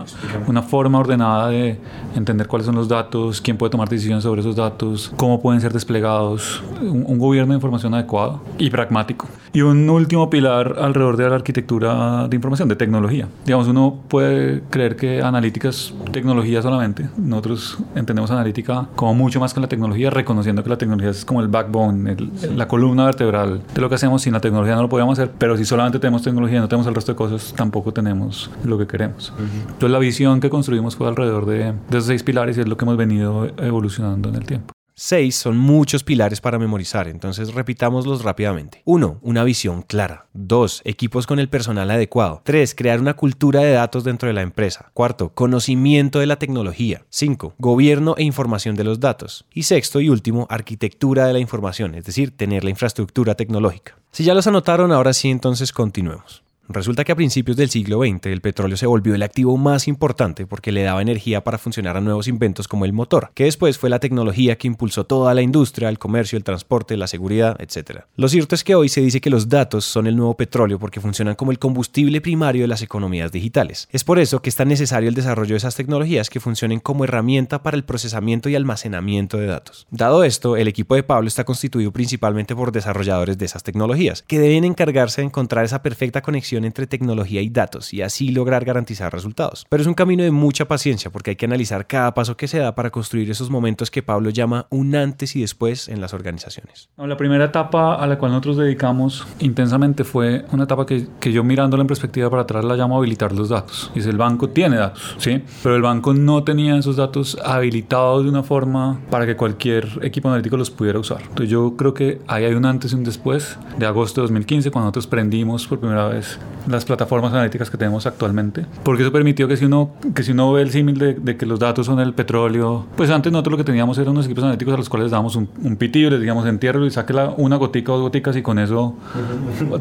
una 0.47 0.63
forma 0.63 0.97
ordenada 0.97 1.49
de 1.49 1.79
entender 2.15 2.47
cuáles 2.47 2.65
son 2.65 2.75
los 2.75 2.87
datos, 2.87 3.39
quién 3.39 3.55
puede 3.55 3.69
tomar 3.69 3.87
decisiones 3.87 4.23
sobre 4.23 4.41
esos 4.41 4.55
datos, 4.55 5.13
cómo 5.15 5.39
pueden 5.41 5.61
ser 5.61 5.73
desplegados, 5.73 6.63
un, 6.81 7.05
un 7.05 7.19
gobierno 7.19 7.53
de 7.53 7.57
información 7.57 7.93
adecuado 7.93 8.41
y 8.57 8.71
pragmático. 8.71 9.27
Y 9.53 9.61
un 9.61 9.89
último 9.89 10.29
pilar 10.29 10.75
alrededor 10.79 11.17
de 11.17 11.29
la 11.29 11.35
arquitectura 11.35 12.27
de 12.27 12.35
información, 12.35 12.67
de 12.67 12.75
tecnología. 12.75 13.27
Digamos, 13.45 13.67
uno 13.67 13.99
puede 14.07 14.61
creer 14.69 14.95
que 14.95 15.21
analítica 15.21 15.69
es 15.69 15.93
tecnología 16.11 16.61
solamente. 16.61 17.09
Nosotros 17.17 17.77
entendemos 17.95 18.29
analítica 18.29 18.87
como 18.95 19.13
mucho 19.13 19.39
más 19.39 19.53
que 19.53 19.59
la 19.59 19.67
tecnología, 19.67 20.09
reconociendo 20.09 20.63
que 20.63 20.69
la 20.69 20.77
tecnología 20.77 21.11
es 21.11 21.25
como 21.25 21.41
el 21.41 21.47
backbone, 21.47 22.06
el, 22.07 22.31
la 22.55 22.67
columna 22.67 23.05
vertebral 23.05 23.61
de 23.73 23.81
lo 23.81 23.89
que 23.89 23.95
hacemos. 23.95 24.21
Sin 24.21 24.33
la 24.33 24.39
tecnología 24.39 24.75
no 24.75 24.81
lo 24.83 24.89
podríamos 24.89 25.17
hacer, 25.19 25.31
pero 25.37 25.57
si 25.57 25.65
solamente 25.65 25.99
tenemos 25.99 26.21
tecnología 26.23 26.57
y 26.57 26.61
no 26.61 26.67
tenemos 26.67 26.87
el 26.87 26.95
resto 26.95 27.11
de 27.11 27.15
cosas, 27.15 27.53
tampoco 27.55 27.91
tenemos 27.91 28.49
lo 28.63 28.77
que 28.77 28.87
queremos. 28.87 29.33
Uh 29.37 29.41
-huh. 29.41 29.61
Entonces 29.71 29.91
la 29.91 29.99
visión 29.99 30.39
que 30.39 30.49
construimos 30.49 30.95
fue 30.95 31.07
alrededor 31.07 31.45
de, 31.45 31.57
de 31.57 31.73
esos 31.89 32.05
seis 32.05 32.23
pilares 32.23 32.57
y 32.57 32.61
es 32.61 32.67
lo 32.67 32.77
que 32.77 32.85
hemos 32.85 32.97
venido 32.97 33.47
evolucionando 33.57 34.29
en 34.29 34.35
el 34.35 34.45
tiempo. 34.45 34.76
Seis 34.99 35.35
son 35.35 35.59
muchos 35.59 36.03
pilares 36.03 36.41
para 36.41 36.57
memorizar, 36.57 37.07
entonces 37.07 37.53
repitámoslos 37.53 38.23
rápidamente. 38.23 38.81
1. 38.85 39.19
Una 39.21 39.43
visión 39.43 39.83
clara. 39.83 40.25
2. 40.33 40.81
Equipos 40.85 41.27
con 41.27 41.37
el 41.37 41.49
personal 41.49 41.91
adecuado. 41.91 42.41
3. 42.43 42.73
Crear 42.73 42.99
una 42.99 43.13
cultura 43.13 43.59
de 43.61 43.73
datos 43.73 44.03
dentro 44.03 44.27
de 44.27 44.33
la 44.33 44.41
empresa. 44.41 44.89
4. 44.95 45.33
Conocimiento 45.35 46.17
de 46.17 46.25
la 46.25 46.39
tecnología. 46.39 47.05
5. 47.09 47.53
Gobierno 47.59 48.15
e 48.17 48.23
información 48.23 48.75
de 48.75 48.85
los 48.85 48.99
datos. 48.99 49.45
Y 49.53 49.63
sexto 49.63 50.01
y 50.01 50.09
último, 50.09 50.47
arquitectura 50.49 51.27
de 51.27 51.33
la 51.33 51.39
información, 51.39 51.93
es 51.93 52.05
decir, 52.05 52.35
tener 52.35 52.63
la 52.63 52.71
infraestructura 52.71 53.35
tecnológica. 53.35 53.99
Si 54.11 54.23
ya 54.23 54.33
los 54.33 54.47
anotaron, 54.47 54.91
ahora 54.91 55.13
sí 55.13 55.29
entonces 55.29 55.73
continuemos. 55.73 56.41
Resulta 56.69 57.05
que 57.05 57.13
a 57.13 57.15
principios 57.15 57.55
del 57.55 57.69
siglo 57.69 57.99
XX 57.99 58.25
el 58.25 58.41
petróleo 58.41 58.75
se 58.75 58.87
volvió 58.87 59.15
el 59.15 59.23
activo 59.23 59.55
más 59.55 59.87
importante 59.87 60.45
porque 60.45 60.73
le 60.73 60.83
daba 60.83 61.01
energía 61.01 61.43
para 61.43 61.57
funcionar 61.57 61.95
a 61.95 62.01
nuevos 62.01 62.27
inventos 62.27 62.67
como 62.67 62.83
el 62.83 62.91
motor, 62.91 63.31
que 63.33 63.45
después 63.45 63.77
fue 63.77 63.89
la 63.89 63.99
tecnología 63.99 64.57
que 64.57 64.67
impulsó 64.67 65.05
toda 65.05 65.33
la 65.33 65.41
industria, 65.41 65.87
el 65.87 65.97
comercio, 65.97 66.37
el 66.37 66.43
transporte, 66.43 66.97
la 66.97 67.07
seguridad, 67.07 67.55
etc. 67.59 68.01
Lo 68.17 68.27
cierto 68.27 68.53
es 68.53 68.65
que 68.65 68.75
hoy 68.75 68.89
se 68.89 68.99
dice 68.99 69.21
que 69.21 69.29
los 69.29 69.47
datos 69.47 69.85
son 69.85 70.07
el 70.07 70.17
nuevo 70.17 70.35
petróleo 70.35 70.77
porque 70.77 70.99
funcionan 70.99 71.35
como 71.35 71.51
el 71.51 71.59
combustible 71.59 72.19
primario 72.19 72.63
de 72.63 72.67
las 72.67 72.81
economías 72.81 73.31
digitales. 73.31 73.87
Es 73.91 74.03
por 74.03 74.19
eso 74.19 74.41
que 74.41 74.49
es 74.49 74.55
tan 74.57 74.67
necesario 74.67 75.07
el 75.07 75.15
desarrollo 75.15 75.53
de 75.53 75.57
esas 75.57 75.75
tecnologías 75.75 76.29
que 76.29 76.41
funcionen 76.41 76.81
como 76.81 77.05
herramienta 77.05 77.63
para 77.63 77.77
el 77.77 77.85
procesamiento 77.85 78.49
y 78.49 78.55
almacenamiento 78.55 79.37
de 79.37 79.45
datos. 79.45 79.87
Dado 79.89 80.25
esto, 80.25 80.57
el 80.57 80.67
equipo 80.67 80.95
de 80.95 81.03
Pablo 81.03 81.29
está 81.29 81.45
constituido 81.45 81.93
principalmente 81.93 82.55
por 82.55 82.73
desarrolladores 82.73 83.37
de 83.37 83.45
esas 83.45 83.63
tecnologías, 83.63 84.23
que 84.27 84.39
deben 84.39 84.65
encargarse 84.65 85.21
de 85.21 85.27
encontrar 85.27 85.63
esa 85.63 85.81
perfecta 85.81 86.21
conexión 86.21 86.56
entre 86.65 86.87
tecnología 86.87 87.41
y 87.41 87.49
datos 87.49 87.93
y 87.93 88.01
así 88.01 88.29
lograr 88.29 88.65
garantizar 88.65 89.11
resultados. 89.11 89.65
Pero 89.69 89.81
es 89.81 89.87
un 89.87 89.93
camino 89.93 90.23
de 90.23 90.31
mucha 90.31 90.67
paciencia 90.67 91.11
porque 91.11 91.31
hay 91.31 91.35
que 91.35 91.45
analizar 91.45 91.87
cada 91.87 92.13
paso 92.13 92.37
que 92.37 92.47
se 92.47 92.59
da 92.59 92.75
para 92.75 92.89
construir 92.89 93.29
esos 93.29 93.49
momentos 93.49 93.91
que 93.91 94.03
Pablo 94.03 94.29
llama 94.29 94.67
un 94.69 94.95
antes 94.95 95.35
y 95.35 95.41
después 95.41 95.87
en 95.89 96.01
las 96.01 96.13
organizaciones. 96.13 96.89
La 96.97 97.17
primera 97.17 97.45
etapa 97.45 97.95
a 97.95 98.07
la 98.07 98.17
cual 98.17 98.31
nosotros 98.31 98.57
dedicamos 98.57 99.25
intensamente 99.39 100.03
fue 100.03 100.45
una 100.51 100.63
etapa 100.63 100.85
que, 100.85 101.07
yo 101.31 101.43
mirándola 101.43 101.81
en 101.81 101.87
perspectiva 101.87 102.29
para 102.29 102.43
atrás 102.43 102.63
la 102.63 102.75
llamo 102.75 102.97
habilitar 102.97 103.31
los 103.31 103.49
datos. 103.49 103.91
Dice, 103.93 104.09
el 104.09 104.17
banco 104.17 104.49
tiene 104.49 104.77
datos, 104.77 105.15
¿sí? 105.19 105.43
Pero 105.63 105.75
el 105.75 105.81
banco 105.81 106.13
no 106.13 106.43
tenía 106.43 106.77
esos 106.77 106.95
datos 106.95 107.37
habilitados 107.43 108.23
de 108.23 108.29
una 108.29 108.43
forma 108.43 108.99
para 109.09 109.25
que 109.25 109.35
cualquier 109.35 109.87
equipo 110.01 110.29
analítico 110.29 110.57
los 110.57 110.71
pudiera 110.71 110.99
usar. 110.99 111.21
Entonces 111.21 111.49
yo 111.49 111.75
creo 111.75 111.93
que 111.93 112.21
ahí 112.27 112.45
hay 112.45 112.53
un 112.53 112.65
antes 112.65 112.91
y 112.91 112.95
un 112.95 113.03
después 113.03 113.57
de 113.77 113.85
agosto 113.85 114.21
de 114.21 114.23
2015 114.23 114.71
cuando 114.71 114.87
nosotros 114.87 115.07
prendimos 115.07 115.67
por 115.67 115.79
primera 115.79 116.07
vez 116.07 116.39
las 116.67 116.85
plataformas 116.85 117.33
analíticas 117.33 117.69
que 117.69 117.77
tenemos 117.77 118.05
actualmente, 118.05 118.65
porque 118.83 119.03
eso 119.03 119.11
permitió 119.11 119.47
que 119.47 119.57
si 119.57 119.65
uno, 119.65 119.91
que 120.13 120.23
si 120.23 120.31
uno 120.31 120.51
ve 120.53 120.61
el 120.61 120.71
símil 120.71 120.97
de, 120.97 121.13
de, 121.13 121.37
que 121.37 121.45
los 121.45 121.59
datos 121.59 121.85
son 121.85 121.99
el 121.99 122.13
petróleo, 122.13 122.85
pues 122.95 123.09
antes 123.09 123.31
nosotros 123.31 123.51
lo 123.51 123.57
que 123.57 123.63
teníamos 123.63 123.97
eran 123.97 124.11
unos 124.11 124.25
equipos 124.25 124.43
analíticos 124.43 124.73
a 124.73 124.77
los 124.77 124.89
cuales 124.89 125.05
les 125.05 125.11
dábamos 125.11 125.35
un, 125.35 125.49
un 125.63 125.75
pitillo, 125.77 126.09
les 126.09 126.21
digamos 126.21 126.45
entiérrelo 126.45 126.85
y 126.85 126.91
saque 126.91 127.13
la, 127.13 127.33
una 127.37 127.55
gotica 127.55 127.91
o 127.91 127.95
dos 127.95 128.03
goticas 128.03 128.35
y 128.35 128.41
con 128.41 128.59
eso 128.59 128.95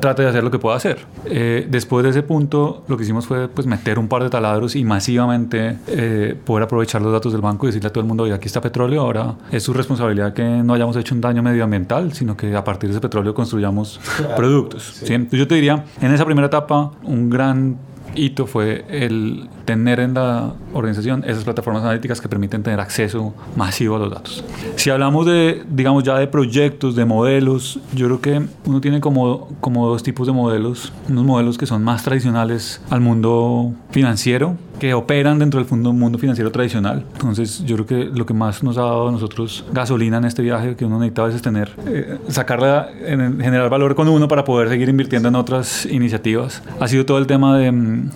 trate 0.01 0.23
de 0.23 0.29
hacer 0.29 0.45
lo 0.45 0.51
que 0.51 0.59
pueda 0.59 0.77
hacer. 0.77 0.99
Eh, 1.27 1.67
después 1.69 2.05
de 2.05 2.11
ese 2.11 2.23
punto, 2.23 2.85
lo 2.89 2.97
que 2.97 3.05
hicimos 3.05 3.27
fue 3.27 3.49
pues 3.49 3.67
meter 3.67 3.99
un 3.99 4.09
par 4.09 4.23
de 4.23 4.31
taladros 4.31 4.77
y 4.77 4.85
masivamente 4.85 5.79
eh, 5.89 6.37
poder 6.45 6.65
aprovechar 6.65 7.03
los 7.03 7.13
datos 7.13 7.33
del 7.33 7.43
banco 7.43 7.67
y 7.67 7.69
decirle 7.69 7.89
a 7.89 7.93
todo 7.93 8.03
el 8.03 8.09
mundo, 8.09 8.25
oye, 8.25 8.35
aquí 8.35 8.47
está 8.47 8.61
petróleo, 8.61 9.03
ahora 9.03 9.35
es 9.51 9.63
su 9.63 9.73
responsabilidad 9.73 10.33
que 10.33 10.45
no 10.45 10.75
hayamos 10.75 10.97
hecho 10.97 11.15
un 11.15 11.21
daño 11.21 11.43
medioambiental, 11.43 12.13
sino 12.13 12.37
que 12.37 12.55
a 12.55 12.65
partir 12.65 12.89
de 12.89 12.95
ese 12.95 13.01
petróleo 13.01 13.35
construyamos 13.35 14.01
productos. 14.37 14.83
Sí. 14.95 15.07
¿sí? 15.07 15.15
Entonces 15.15 15.39
yo 15.39 15.49
te 15.49 15.55
diría, 15.55 15.85
en 16.01 16.13
esa 16.13 16.25
primera 16.25 16.47
etapa, 16.47 16.56
un 17.05 17.31
gran 17.31 17.77
hito 18.15 18.47
fue 18.47 18.85
el 18.89 19.49
tener 19.65 20.01
en 20.01 20.15
la 20.15 20.55
organización 20.73 21.25
esas 21.27 21.45
plataformas 21.45 21.83
analíticas 21.83 22.21
que 22.21 22.29
permiten 22.29 22.63
tener 22.63 22.81
acceso 22.81 23.35
masivo 23.57 23.97
a 23.97 23.99
los 23.99 24.11
datos. 24.11 24.45
Si 24.77 24.91
hablamos 24.91 25.27
de, 25.27 25.65
digamos, 25.69 26.05
ya 26.05 26.17
de 26.19 26.27
proyectos, 26.27 26.97
de 26.97 27.05
modelos, 27.05 27.81
yo 27.95 28.07
creo 28.07 28.21
que 28.21 28.43
uno 28.65 28.81
tiene 28.81 29.01
como, 29.01 29.49
como 29.61 29.89
dos 29.89 30.03
tipos 30.03 30.27
de 30.27 30.33
modelos. 30.33 30.93
Unos 31.09 31.25
modelos 31.25 31.59
que 31.59 31.67
son 31.67 31.83
más 31.83 32.05
tradicionales 32.05 32.81
al 32.91 33.01
mundo 33.01 33.73
financiero, 33.91 34.57
que 34.79 34.95
operan 34.95 35.39
dentro 35.39 35.61
del 35.61 35.69
mundo, 35.71 35.93
mundo 35.93 36.19
financiero 36.19 36.51
tradicional. 36.51 37.05
Entonces, 37.15 37.65
yo 37.65 37.77
creo 37.77 37.87
que 37.87 38.05
lo 38.17 38.27
que 38.27 38.35
más 38.35 38.63
nos 38.63 38.77
ha 38.79 38.83
dado 38.83 39.09
a 39.09 39.13
nosotros 39.13 39.65
gasolina 39.73 40.19
en 40.19 40.25
este 40.25 40.43
viaje, 40.43 40.77
que 40.77 40.85
uno 40.85 40.99
necesita 40.99 41.23
a 41.23 41.27
veces 41.27 41.43
tener, 41.43 41.71
eh, 41.87 42.19
sacarla, 42.29 42.91
en, 43.05 43.41
generar 43.41 43.71
valor 43.71 43.95
con 43.95 44.09
uno 44.09 44.29
para 44.29 44.45
poder 44.45 44.69
seguir 44.69 44.89
invirtiendo 44.89 45.29
en 45.29 45.35
otras 45.35 45.87
iniciativas, 45.87 46.63
ha 46.81 46.89
sido 46.89 47.07
todo 47.07 47.19
el 47.19 47.27
tema 47.27 47.57
de, 47.59 47.73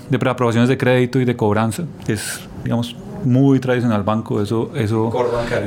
de 0.09 0.19
preaprobaciones 0.19 0.69
de 0.69 0.76
crédito 0.76 1.21
y 1.21 1.25
de 1.25 1.37
cobranza, 1.37 1.85
que 2.07 2.14
es, 2.14 2.40
digamos, 2.64 2.97
muy 3.25 3.61
tradicional 3.61 4.02
banco, 4.02 4.40
eso, 4.40 4.71
eso 4.75 5.12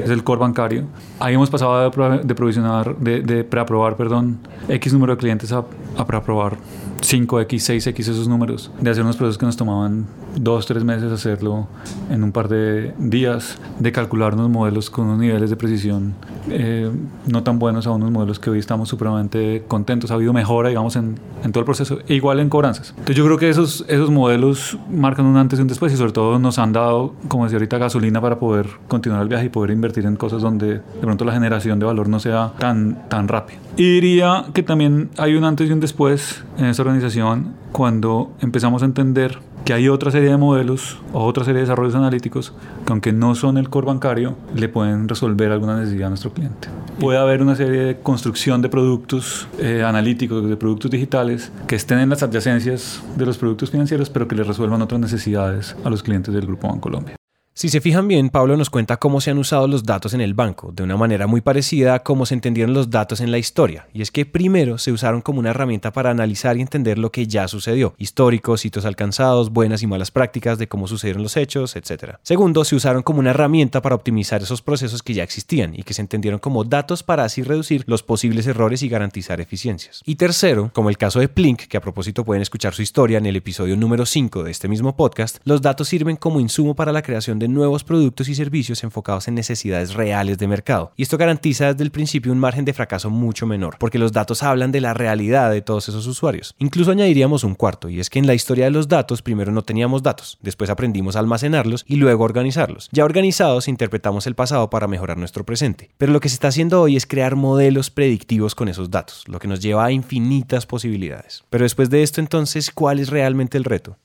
es 0.03 0.09
el 0.09 0.23
core 0.23 0.39
bancario. 0.39 0.85
Ahí 1.19 1.35
hemos 1.35 1.49
pasado 1.49 1.89
de, 1.89 2.19
de 2.23 2.35
provisionar, 2.35 2.95
de, 2.97 3.21
de 3.21 3.43
preaprobar, 3.43 3.95
perdón, 3.95 4.39
X 4.67 4.93
número 4.93 5.13
de 5.13 5.17
clientes 5.17 5.51
a, 5.51 5.63
a 5.97 6.05
preaprobar 6.05 6.57
5X, 7.03 7.47
6X 7.47 7.99
esos 7.99 8.27
números, 8.27 8.71
de 8.79 8.89
hacer 8.89 9.03
unos 9.03 9.17
procesos 9.17 9.37
que 9.37 9.45
nos 9.45 9.57
tomaban 9.57 10.07
dos, 10.35 10.65
tres 10.65 10.83
meses 10.83 11.11
hacerlo 11.11 11.67
en 12.09 12.23
un 12.23 12.31
par 12.31 12.47
de 12.47 12.93
días, 12.97 13.57
de 13.79 13.91
calcular 13.91 14.33
unos 14.33 14.49
modelos 14.49 14.89
con 14.89 15.05
unos 15.05 15.19
niveles 15.19 15.49
de 15.49 15.55
precisión 15.55 16.15
eh, 16.49 16.91
no 17.27 17.43
tan 17.43 17.59
buenos 17.59 17.87
a 17.87 17.91
unos 17.91 18.11
modelos 18.11 18.39
que 18.39 18.49
hoy 18.49 18.59
estamos 18.59 18.89
supremamente 18.89 19.63
contentos. 19.67 20.11
Ha 20.11 20.15
habido 20.15 20.33
mejora, 20.33 20.69
digamos, 20.69 20.95
en, 20.95 21.19
en, 21.43 21.51
todo 21.51 21.59
el 21.59 21.65
proceso, 21.65 21.99
e 22.07 22.15
igual 22.15 22.39
en 22.39 22.49
cobranzas. 22.49 22.89
Entonces 22.91 23.15
yo 23.15 23.25
creo 23.25 23.37
que 23.37 23.49
esos, 23.49 23.85
esos 23.87 24.09
modelos 24.09 24.77
marcan 24.89 25.25
un 25.25 25.37
antes 25.37 25.59
y 25.59 25.61
un 25.61 25.67
después 25.67 25.93
y 25.93 25.97
sobre 25.97 26.11
todo 26.11 26.39
nos 26.39 26.59
han 26.59 26.73
dado, 26.73 27.13
como 27.27 27.45
decía 27.45 27.57
ahorita, 27.57 27.77
gasolina 27.77 28.21
para 28.21 28.39
poder 28.39 28.67
continuar 28.87 29.21
el 29.21 29.29
viaje 29.29 29.45
y 29.45 29.49
poder 29.49 29.71
invertir 29.71 30.05
en 30.05 30.15
cosas 30.15 30.41
donde 30.41 30.75
de 30.75 30.81
pronto 31.01 31.25
la 31.25 31.33
generación 31.33 31.79
de 31.79 31.85
valor 31.85 32.09
no 32.09 32.19
sea 32.19 32.53
tan, 32.57 33.07
tan 33.09 33.27
rápida. 33.27 33.62
Y 33.75 33.95
diría 33.95 34.45
que 34.53 34.61
también 34.61 35.09
hay 35.17 35.33
un 35.33 35.43
antes 35.45 35.67
y 35.67 35.73
un 35.73 35.79
después 35.79 36.43
en 36.59 36.65
esta 36.65 36.83
organización 36.83 37.53
cuando 37.71 38.31
empezamos 38.39 38.83
a 38.83 38.85
entender 38.85 39.39
que 39.65 39.73
hay 39.73 39.89
otra 39.89 40.11
serie 40.11 40.29
de 40.29 40.37
modelos 40.37 40.99
o 41.11 41.23
otra 41.25 41.43
serie 41.43 41.61
de 41.61 41.61
desarrollos 41.61 41.95
analíticos 41.95 42.53
que 42.85 42.91
aunque 42.91 43.13
no 43.13 43.33
son 43.33 43.57
el 43.57 43.69
core 43.69 43.87
bancario, 43.87 44.35
le 44.55 44.69
pueden 44.69 45.07
resolver 45.07 45.51
alguna 45.51 45.79
necesidad 45.79 46.07
a 46.07 46.09
nuestro 46.09 46.33
cliente. 46.33 46.67
Puede 46.99 47.17
haber 47.17 47.41
una 47.41 47.55
serie 47.55 47.81
de 47.81 47.97
construcción 47.97 48.61
de 48.61 48.69
productos 48.69 49.47
eh, 49.57 49.83
analíticos, 49.83 50.47
de 50.47 50.55
productos 50.55 50.91
digitales, 50.91 51.51
que 51.65 51.75
estén 51.75 51.99
en 51.99 52.09
las 52.09 52.21
adyacencias 52.21 53.01
de 53.15 53.25
los 53.25 53.37
productos 53.39 53.71
financieros, 53.71 54.09
pero 54.09 54.27
que 54.27 54.35
le 54.35 54.43
resuelvan 54.43 54.81
otras 54.83 55.01
necesidades 55.01 55.75
a 55.83 55.89
los 55.89 56.03
clientes 56.03 56.33
del 56.33 56.45
Grupo 56.45 56.67
Bancolombia. 56.67 57.15
Si 57.55 57.69
se 57.69 57.81
fijan 57.81 58.07
bien, 58.07 58.31
Pablo 58.31 58.57
nos 58.57 58.71
cuenta 58.71 58.97
cómo 58.97 59.21
se 59.21 59.29
han 59.29 59.37
usado 59.37 59.67
los 59.67 59.83
datos 59.83 60.15
en 60.15 60.21
el 60.21 60.33
banco, 60.33 60.71
de 60.71 60.81
una 60.81 60.97
manera 60.97 61.27
muy 61.27 61.39
parecida 61.39 61.93
a 61.93 61.99
cómo 61.99 62.25
se 62.25 62.33
entendieron 62.33 62.73
los 62.73 62.89
datos 62.89 63.21
en 63.21 63.29
la 63.29 63.37
historia. 63.37 63.87
Y 63.93 64.01
es 64.01 64.09
que 64.09 64.25
primero 64.25 64.79
se 64.79 64.91
usaron 64.91 65.21
como 65.21 65.37
una 65.37 65.51
herramienta 65.51 65.93
para 65.93 66.09
analizar 66.09 66.57
y 66.57 66.61
entender 66.61 66.97
lo 66.97 67.11
que 67.11 67.27
ya 67.27 67.47
sucedió, 67.47 67.93
históricos, 67.99 68.65
hitos 68.65 68.85
alcanzados, 68.85 69.51
buenas 69.51 69.83
y 69.83 69.87
malas 69.87 70.09
prácticas 70.09 70.57
de 70.57 70.67
cómo 70.67 70.87
sucedieron 70.87 71.21
los 71.21 71.37
hechos, 71.37 71.75
etc. 71.75 72.15
Segundo, 72.23 72.65
se 72.65 72.75
usaron 72.75 73.03
como 73.03 73.19
una 73.19 73.29
herramienta 73.29 73.83
para 73.83 73.93
optimizar 73.93 74.41
esos 74.41 74.63
procesos 74.63 75.03
que 75.03 75.13
ya 75.13 75.21
existían 75.21 75.75
y 75.75 75.83
que 75.83 75.93
se 75.93 76.01
entendieron 76.01 76.39
como 76.39 76.63
datos 76.63 77.03
para 77.03 77.23
así 77.23 77.43
reducir 77.43 77.83
los 77.85 78.01
posibles 78.01 78.47
errores 78.47 78.81
y 78.81 78.89
garantizar 78.89 79.39
eficiencias. 79.41 80.01
Y 80.07 80.15
tercero, 80.15 80.71
como 80.73 80.89
el 80.89 80.97
caso 80.97 81.19
de 81.19 81.29
Plink, 81.29 81.67
que 81.67 81.77
a 81.77 81.81
propósito 81.81 82.25
pueden 82.25 82.41
escuchar 82.41 82.73
su 82.73 82.81
historia 82.81 83.19
en 83.19 83.27
el 83.27 83.35
episodio 83.35 83.77
número 83.77 84.07
5 84.07 84.41
de 84.41 84.49
este 84.49 84.67
mismo 84.67 84.95
podcast, 84.95 85.37
los 85.43 85.61
datos 85.61 85.87
sirven 85.87 86.15
como 86.15 86.39
insumo 86.39 86.73
para 86.73 86.91
la 86.91 87.03
creación 87.03 87.37
de 87.37 87.42
de 87.43 87.49
nuevos 87.49 87.83
productos 87.83 88.29
y 88.29 88.35
servicios 88.35 88.83
enfocados 88.83 89.27
en 89.27 89.35
necesidades 89.35 89.93
reales 89.93 90.37
de 90.37 90.47
mercado. 90.47 90.93
Y 90.95 91.03
esto 91.03 91.17
garantiza 91.17 91.73
desde 91.73 91.83
el 91.83 91.91
principio 91.91 92.31
un 92.31 92.39
margen 92.39 92.63
de 92.63 92.73
fracaso 92.73 93.09
mucho 93.09 93.45
menor, 93.45 93.77
porque 93.79 93.99
los 93.99 94.13
datos 94.13 94.43
hablan 94.43 94.71
de 94.71 94.81
la 94.81 94.93
realidad 94.93 95.51
de 95.51 95.61
todos 95.61 95.89
esos 95.89 96.07
usuarios. 96.07 96.55
Incluso 96.57 96.91
añadiríamos 96.91 97.43
un 97.43 97.55
cuarto, 97.55 97.89
y 97.89 97.99
es 97.99 98.09
que 98.09 98.19
en 98.19 98.27
la 98.27 98.33
historia 98.33 98.65
de 98.65 98.71
los 98.71 98.87
datos 98.87 99.21
primero 99.21 99.51
no 99.51 99.63
teníamos 99.63 100.03
datos, 100.03 100.37
después 100.41 100.69
aprendimos 100.69 101.15
a 101.15 101.19
almacenarlos 101.19 101.83
y 101.87 101.97
luego 101.97 102.23
a 102.23 102.25
organizarlos. 102.25 102.89
Ya 102.91 103.03
organizados 103.03 103.67
interpretamos 103.67 104.25
el 104.25 104.35
pasado 104.35 104.69
para 104.69 104.87
mejorar 104.87 105.17
nuestro 105.17 105.45
presente. 105.45 105.89
Pero 105.97 106.13
lo 106.13 106.19
que 106.19 106.29
se 106.29 106.35
está 106.35 106.47
haciendo 106.47 106.81
hoy 106.81 106.95
es 106.95 107.05
crear 107.05 107.35
modelos 107.35 107.89
predictivos 107.89 108.55
con 108.55 108.69
esos 108.69 108.89
datos, 108.89 109.23
lo 109.27 109.39
que 109.39 109.47
nos 109.47 109.59
lleva 109.59 109.85
a 109.85 109.91
infinitas 109.91 110.65
posibilidades. 110.65 111.43
Pero 111.49 111.63
después 111.63 111.89
de 111.89 112.03
esto 112.03 112.21
entonces, 112.21 112.71
¿cuál 112.71 112.99
es 112.99 113.09
realmente 113.09 113.57
el 113.57 113.65
reto? 113.65 113.97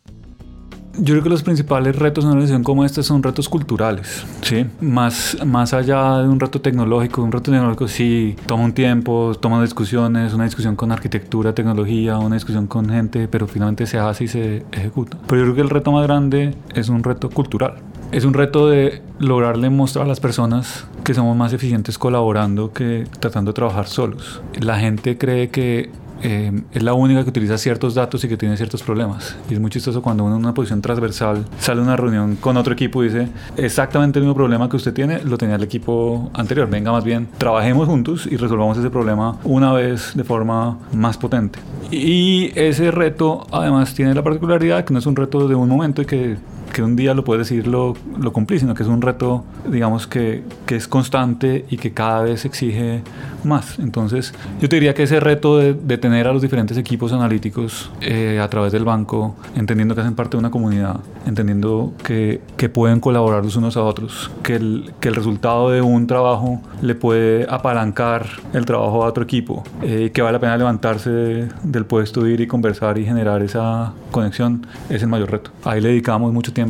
Yo 1.00 1.14
creo 1.14 1.22
que 1.22 1.28
los 1.28 1.44
principales 1.44 1.94
retos 1.94 2.24
en 2.24 2.30
una 2.30 2.40
decisión 2.40 2.64
como 2.64 2.84
esta 2.84 3.04
son 3.04 3.22
retos 3.22 3.48
culturales, 3.48 4.26
¿sí? 4.42 4.66
Más, 4.80 5.36
más 5.46 5.72
allá 5.72 6.18
de 6.18 6.28
un 6.28 6.40
reto 6.40 6.60
tecnológico, 6.60 7.22
un 7.22 7.30
reto 7.30 7.52
tecnológico 7.52 7.86
sí 7.86 8.34
toma 8.46 8.64
un 8.64 8.72
tiempo, 8.72 9.32
toma 9.40 9.62
discusiones, 9.62 10.34
una 10.34 10.44
discusión 10.44 10.74
con 10.74 10.90
arquitectura, 10.90 11.54
tecnología, 11.54 12.18
una 12.18 12.34
discusión 12.34 12.66
con 12.66 12.90
gente, 12.90 13.28
pero 13.28 13.46
finalmente 13.46 13.86
se 13.86 13.98
hace 13.98 14.24
y 14.24 14.28
se 14.28 14.64
ejecuta. 14.72 15.16
Pero 15.28 15.42
yo 15.42 15.44
creo 15.44 15.54
que 15.54 15.62
el 15.62 15.70
reto 15.70 15.92
más 15.92 16.04
grande 16.04 16.56
es 16.74 16.88
un 16.88 17.04
reto 17.04 17.30
cultural. 17.30 17.74
Es 18.10 18.24
un 18.24 18.34
reto 18.34 18.68
de 18.68 19.02
lograrle 19.20 19.70
mostrar 19.70 20.06
a 20.06 20.08
las 20.08 20.18
personas 20.18 20.86
que 21.04 21.14
somos 21.14 21.36
más 21.36 21.52
eficientes 21.52 21.96
colaborando 21.96 22.72
que 22.72 23.06
tratando 23.20 23.52
de 23.52 23.54
trabajar 23.54 23.86
solos. 23.86 24.42
La 24.60 24.78
gente 24.80 25.16
cree 25.16 25.50
que 25.50 25.90
eh, 26.22 26.52
es 26.72 26.82
la 26.82 26.94
única 26.94 27.22
que 27.22 27.30
utiliza 27.30 27.58
ciertos 27.58 27.94
datos 27.94 28.24
y 28.24 28.28
que 28.28 28.36
tiene 28.36 28.56
ciertos 28.56 28.82
problemas. 28.82 29.36
Y 29.48 29.54
es 29.54 29.60
muy 29.60 29.70
chistoso 29.70 30.02
cuando 30.02 30.24
uno 30.24 30.36
en 30.36 30.42
una 30.42 30.54
posición 30.54 30.82
transversal 30.82 31.44
sale 31.58 31.80
a 31.80 31.84
una 31.84 31.96
reunión 31.96 32.36
con 32.36 32.56
otro 32.56 32.72
equipo 32.72 33.02
y 33.02 33.08
dice 33.08 33.28
exactamente 33.56 34.18
el 34.18 34.24
mismo 34.24 34.34
problema 34.34 34.68
que 34.68 34.76
usted 34.76 34.92
tiene, 34.92 35.22
lo 35.24 35.38
tenía 35.38 35.56
el 35.56 35.62
equipo 35.62 36.30
anterior. 36.34 36.68
Venga, 36.68 36.92
más 36.92 37.04
bien, 37.04 37.28
trabajemos 37.38 37.88
juntos 37.88 38.28
y 38.30 38.36
resolvamos 38.36 38.78
ese 38.78 38.90
problema 38.90 39.38
una 39.44 39.72
vez 39.72 40.12
de 40.14 40.24
forma 40.24 40.78
más 40.92 41.16
potente. 41.16 41.58
Y 41.90 42.50
ese 42.54 42.90
reto 42.90 43.46
además 43.50 43.94
tiene 43.94 44.14
la 44.14 44.22
particularidad 44.22 44.84
que 44.84 44.92
no 44.92 44.98
es 44.98 45.06
un 45.06 45.16
reto 45.16 45.48
de 45.48 45.54
un 45.54 45.68
momento 45.68 46.02
y 46.02 46.06
que 46.06 46.36
que 46.78 46.84
un 46.84 46.94
día 46.94 47.12
lo 47.12 47.24
puedes 47.24 47.48
decir 47.48 47.66
lo, 47.66 47.96
lo 48.20 48.32
cumplí, 48.32 48.60
sino 48.60 48.72
que 48.72 48.84
es 48.84 48.88
un 48.88 49.02
reto, 49.02 49.44
digamos, 49.68 50.06
que, 50.06 50.44
que, 50.64 50.76
es 50.76 50.86
constante 50.86 51.64
y 51.68 51.76
que 51.76 51.92
cada 51.92 52.22
vez 52.22 52.44
exige 52.44 53.02
más. 53.42 53.80
Entonces, 53.80 54.32
yo 54.60 54.68
te 54.68 54.76
diría 54.76 54.94
que 54.94 55.02
ese 55.02 55.18
reto 55.18 55.58
de, 55.58 55.74
de 55.74 55.98
tener 55.98 56.28
a 56.28 56.32
los 56.32 56.40
diferentes 56.40 56.78
equipos 56.78 57.12
analíticos 57.12 57.90
eh, 58.00 58.38
a 58.40 58.48
través 58.48 58.70
del 58.70 58.84
banco, 58.84 59.34
entendiendo 59.56 59.96
que 59.96 60.02
hacen 60.02 60.14
parte 60.14 60.36
de 60.36 60.38
una 60.38 60.52
comunidad, 60.52 61.00
entendiendo 61.26 61.94
que, 62.04 62.42
que 62.56 62.68
pueden 62.68 63.00
colaborar 63.00 63.44
los 63.44 63.56
unos 63.56 63.76
a 63.76 63.82
otros, 63.82 64.30
que 64.44 64.54
el, 64.54 64.92
que 65.00 65.08
el 65.08 65.16
resultado 65.16 65.70
de 65.70 65.82
un 65.82 66.06
trabajo 66.06 66.62
le 66.80 66.94
puede 66.94 67.44
apalancar 67.50 68.24
el 68.52 68.64
trabajo 68.66 69.02
a 69.02 69.08
otro 69.08 69.24
equipo, 69.24 69.64
eh, 69.82 70.12
que 70.14 70.22
vale 70.22 70.34
la 70.34 70.40
pena 70.40 70.56
levantarse 70.56 71.48
del 71.64 71.86
puesto, 71.86 72.24
ir 72.24 72.40
y 72.40 72.46
conversar 72.46 72.98
y 72.98 73.04
generar 73.04 73.42
esa 73.42 73.94
conexión, 74.12 74.64
es 74.88 75.02
el 75.02 75.08
mayor 75.08 75.32
reto. 75.32 75.50
Ahí 75.64 75.80
le 75.80 75.88
dedicamos 75.88 76.32
mucho 76.32 76.52
tiempo 76.52 76.67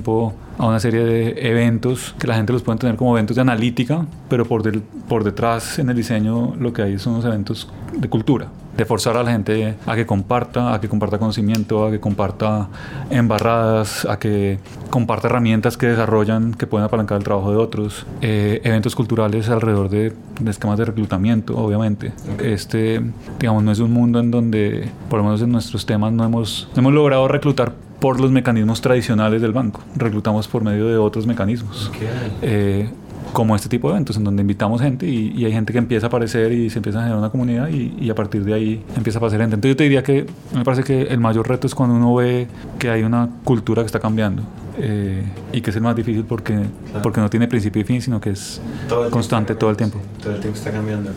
a 0.59 0.67
una 0.67 0.81
serie 0.81 1.05
de 1.05 1.49
eventos 1.49 2.15
que 2.19 2.27
la 2.27 2.35
gente 2.35 2.53
los 2.53 2.63
puede 2.63 2.79
tener 2.79 2.97
como 2.97 3.17
eventos 3.17 3.37
de 3.37 3.43
analítica, 3.43 4.07
pero 4.29 4.45
por, 4.45 4.63
del, 4.63 4.81
por 4.81 5.25
detrás 5.25 5.79
en 5.79 5.91
el 5.91 5.97
diseño 5.97 6.55
lo 6.59 6.73
que 6.73 6.83
hay 6.83 6.99
son 6.99 7.15
unos 7.15 7.25
eventos 7.25 7.69
de 7.93 8.09
cultura, 8.09 8.49
de 8.77 8.85
forzar 8.85 9.17
a 9.17 9.23
la 9.23 9.31
gente 9.31 9.77
a 9.87 9.95
que 9.95 10.07
comparta, 10.07 10.75
a 10.75 10.81
que 10.81 10.89
comparta 10.89 11.19
conocimiento, 11.19 11.87
a 11.87 11.91
que 11.91 12.01
comparta 12.01 12.69
embarradas, 13.11 14.05
a 14.05 14.19
que 14.19 14.59
comparta 14.91 15.29
herramientas 15.29 15.77
que 15.77 15.87
desarrollan 15.87 16.55
que 16.55 16.67
pueden 16.67 16.85
apalancar 16.85 17.19
el 17.19 17.25
trabajo 17.25 17.51
de 17.51 17.57
otros, 17.57 18.07
eh, 18.21 18.61
eventos 18.65 18.95
culturales 18.95 19.49
alrededor 19.49 19.89
de, 19.89 20.13
de, 20.41 20.51
esquemas 20.51 20.79
de 20.79 20.85
reclutamiento, 20.85 21.57
obviamente. 21.57 22.13
Este, 22.43 23.01
digamos, 23.39 23.63
no 23.63 23.73
es 23.73 23.79
un 23.79 23.93
mundo 23.93 24.21
en 24.21 24.31
donde, 24.31 24.89
por 25.09 25.19
lo 25.19 25.25
menos 25.25 25.43
en 25.43 25.51
nuestros 25.51 25.87
temas, 25.87 26.13
no 26.13 26.25
hemos, 26.25 26.69
no 26.75 26.81
hemos 26.81 26.93
logrado 26.93 27.29
reclutar 27.29 27.88
por 28.01 28.21
los 28.21 28.31
mecanismos 28.31 28.81
tradicionales 28.81 29.43
del 29.43 29.53
banco. 29.53 29.81
Reclutamos 29.97 30.49
por 30.49 30.63
medio 30.63 30.87
de 30.87 30.97
otros 30.97 31.27
mecanismos. 31.27 31.89
Okay. 31.89 32.09
Eh, 32.43 32.91
como 33.33 33.55
este 33.55 33.69
tipo 33.69 33.89
de 33.89 33.95
eventos 33.95 34.17
en 34.17 34.25
donde 34.25 34.41
invitamos 34.41 34.81
gente 34.81 35.07
y, 35.07 35.33
y, 35.37 35.45
hay 35.45 35.53
gente 35.53 35.73
que 35.73 35.79
empieza 35.79 36.07
a 36.07 36.09
aparecer 36.09 36.53
y 36.53 36.71
se 36.71 36.79
empieza 36.79 36.99
a 36.99 37.03
generar 37.03 37.19
una 37.19 37.31
comunidad 37.31 37.69
y, 37.69 37.95
y, 38.01 38.11
a 38.11 38.15
partir 38.15 38.45
de 38.45 38.55
ahí 38.55 38.85
empieza 38.97 39.19
a 39.19 39.21
pasar 39.21 39.41
gente. 39.41 39.55
Entonces 39.55 39.75
yo 39.75 39.77
te 39.77 39.85
diría 39.85 40.03
que 40.03 40.27
me 40.55 40.65
parece 40.65 40.83
que 40.83 41.03
el 41.03 41.21
mayor 41.21 41.49
reto 41.49 41.67
es 41.67 41.75
cuando 41.75 41.97
uno 41.97 42.15
ve 42.15 42.49
que 42.79 42.91
hay 42.91 43.03
una 43.03 43.29
cultura 43.45 43.83
que 43.83 43.87
está 43.87 44.01
cambiando 44.01 44.43
eh, 44.79 45.25
y 45.53 45.61
que 45.61 45.71
es 45.71 45.77
el 45.77 45.83
más 45.83 45.97
difícil 45.97 46.25
porque, 46.25 46.55
claro. 46.55 47.03
porque 47.03 47.21
no 47.21 47.29
tiene 47.29 47.49
principio 47.49 47.83
y 47.83 47.85
fin, 47.85 48.01
sino 48.01 48.21
que 48.21 48.31
es 48.31 48.61
todo 48.89 49.11
constante 49.11 49.55
todo 49.55 49.71
el 49.71 49.77
tiempo. 49.77 49.99
Sí, 49.99 50.23
todo 50.23 50.35
el 50.35 50.41
tiempo 50.41 50.59
está 50.59 50.73
cambiando. 50.73 51.11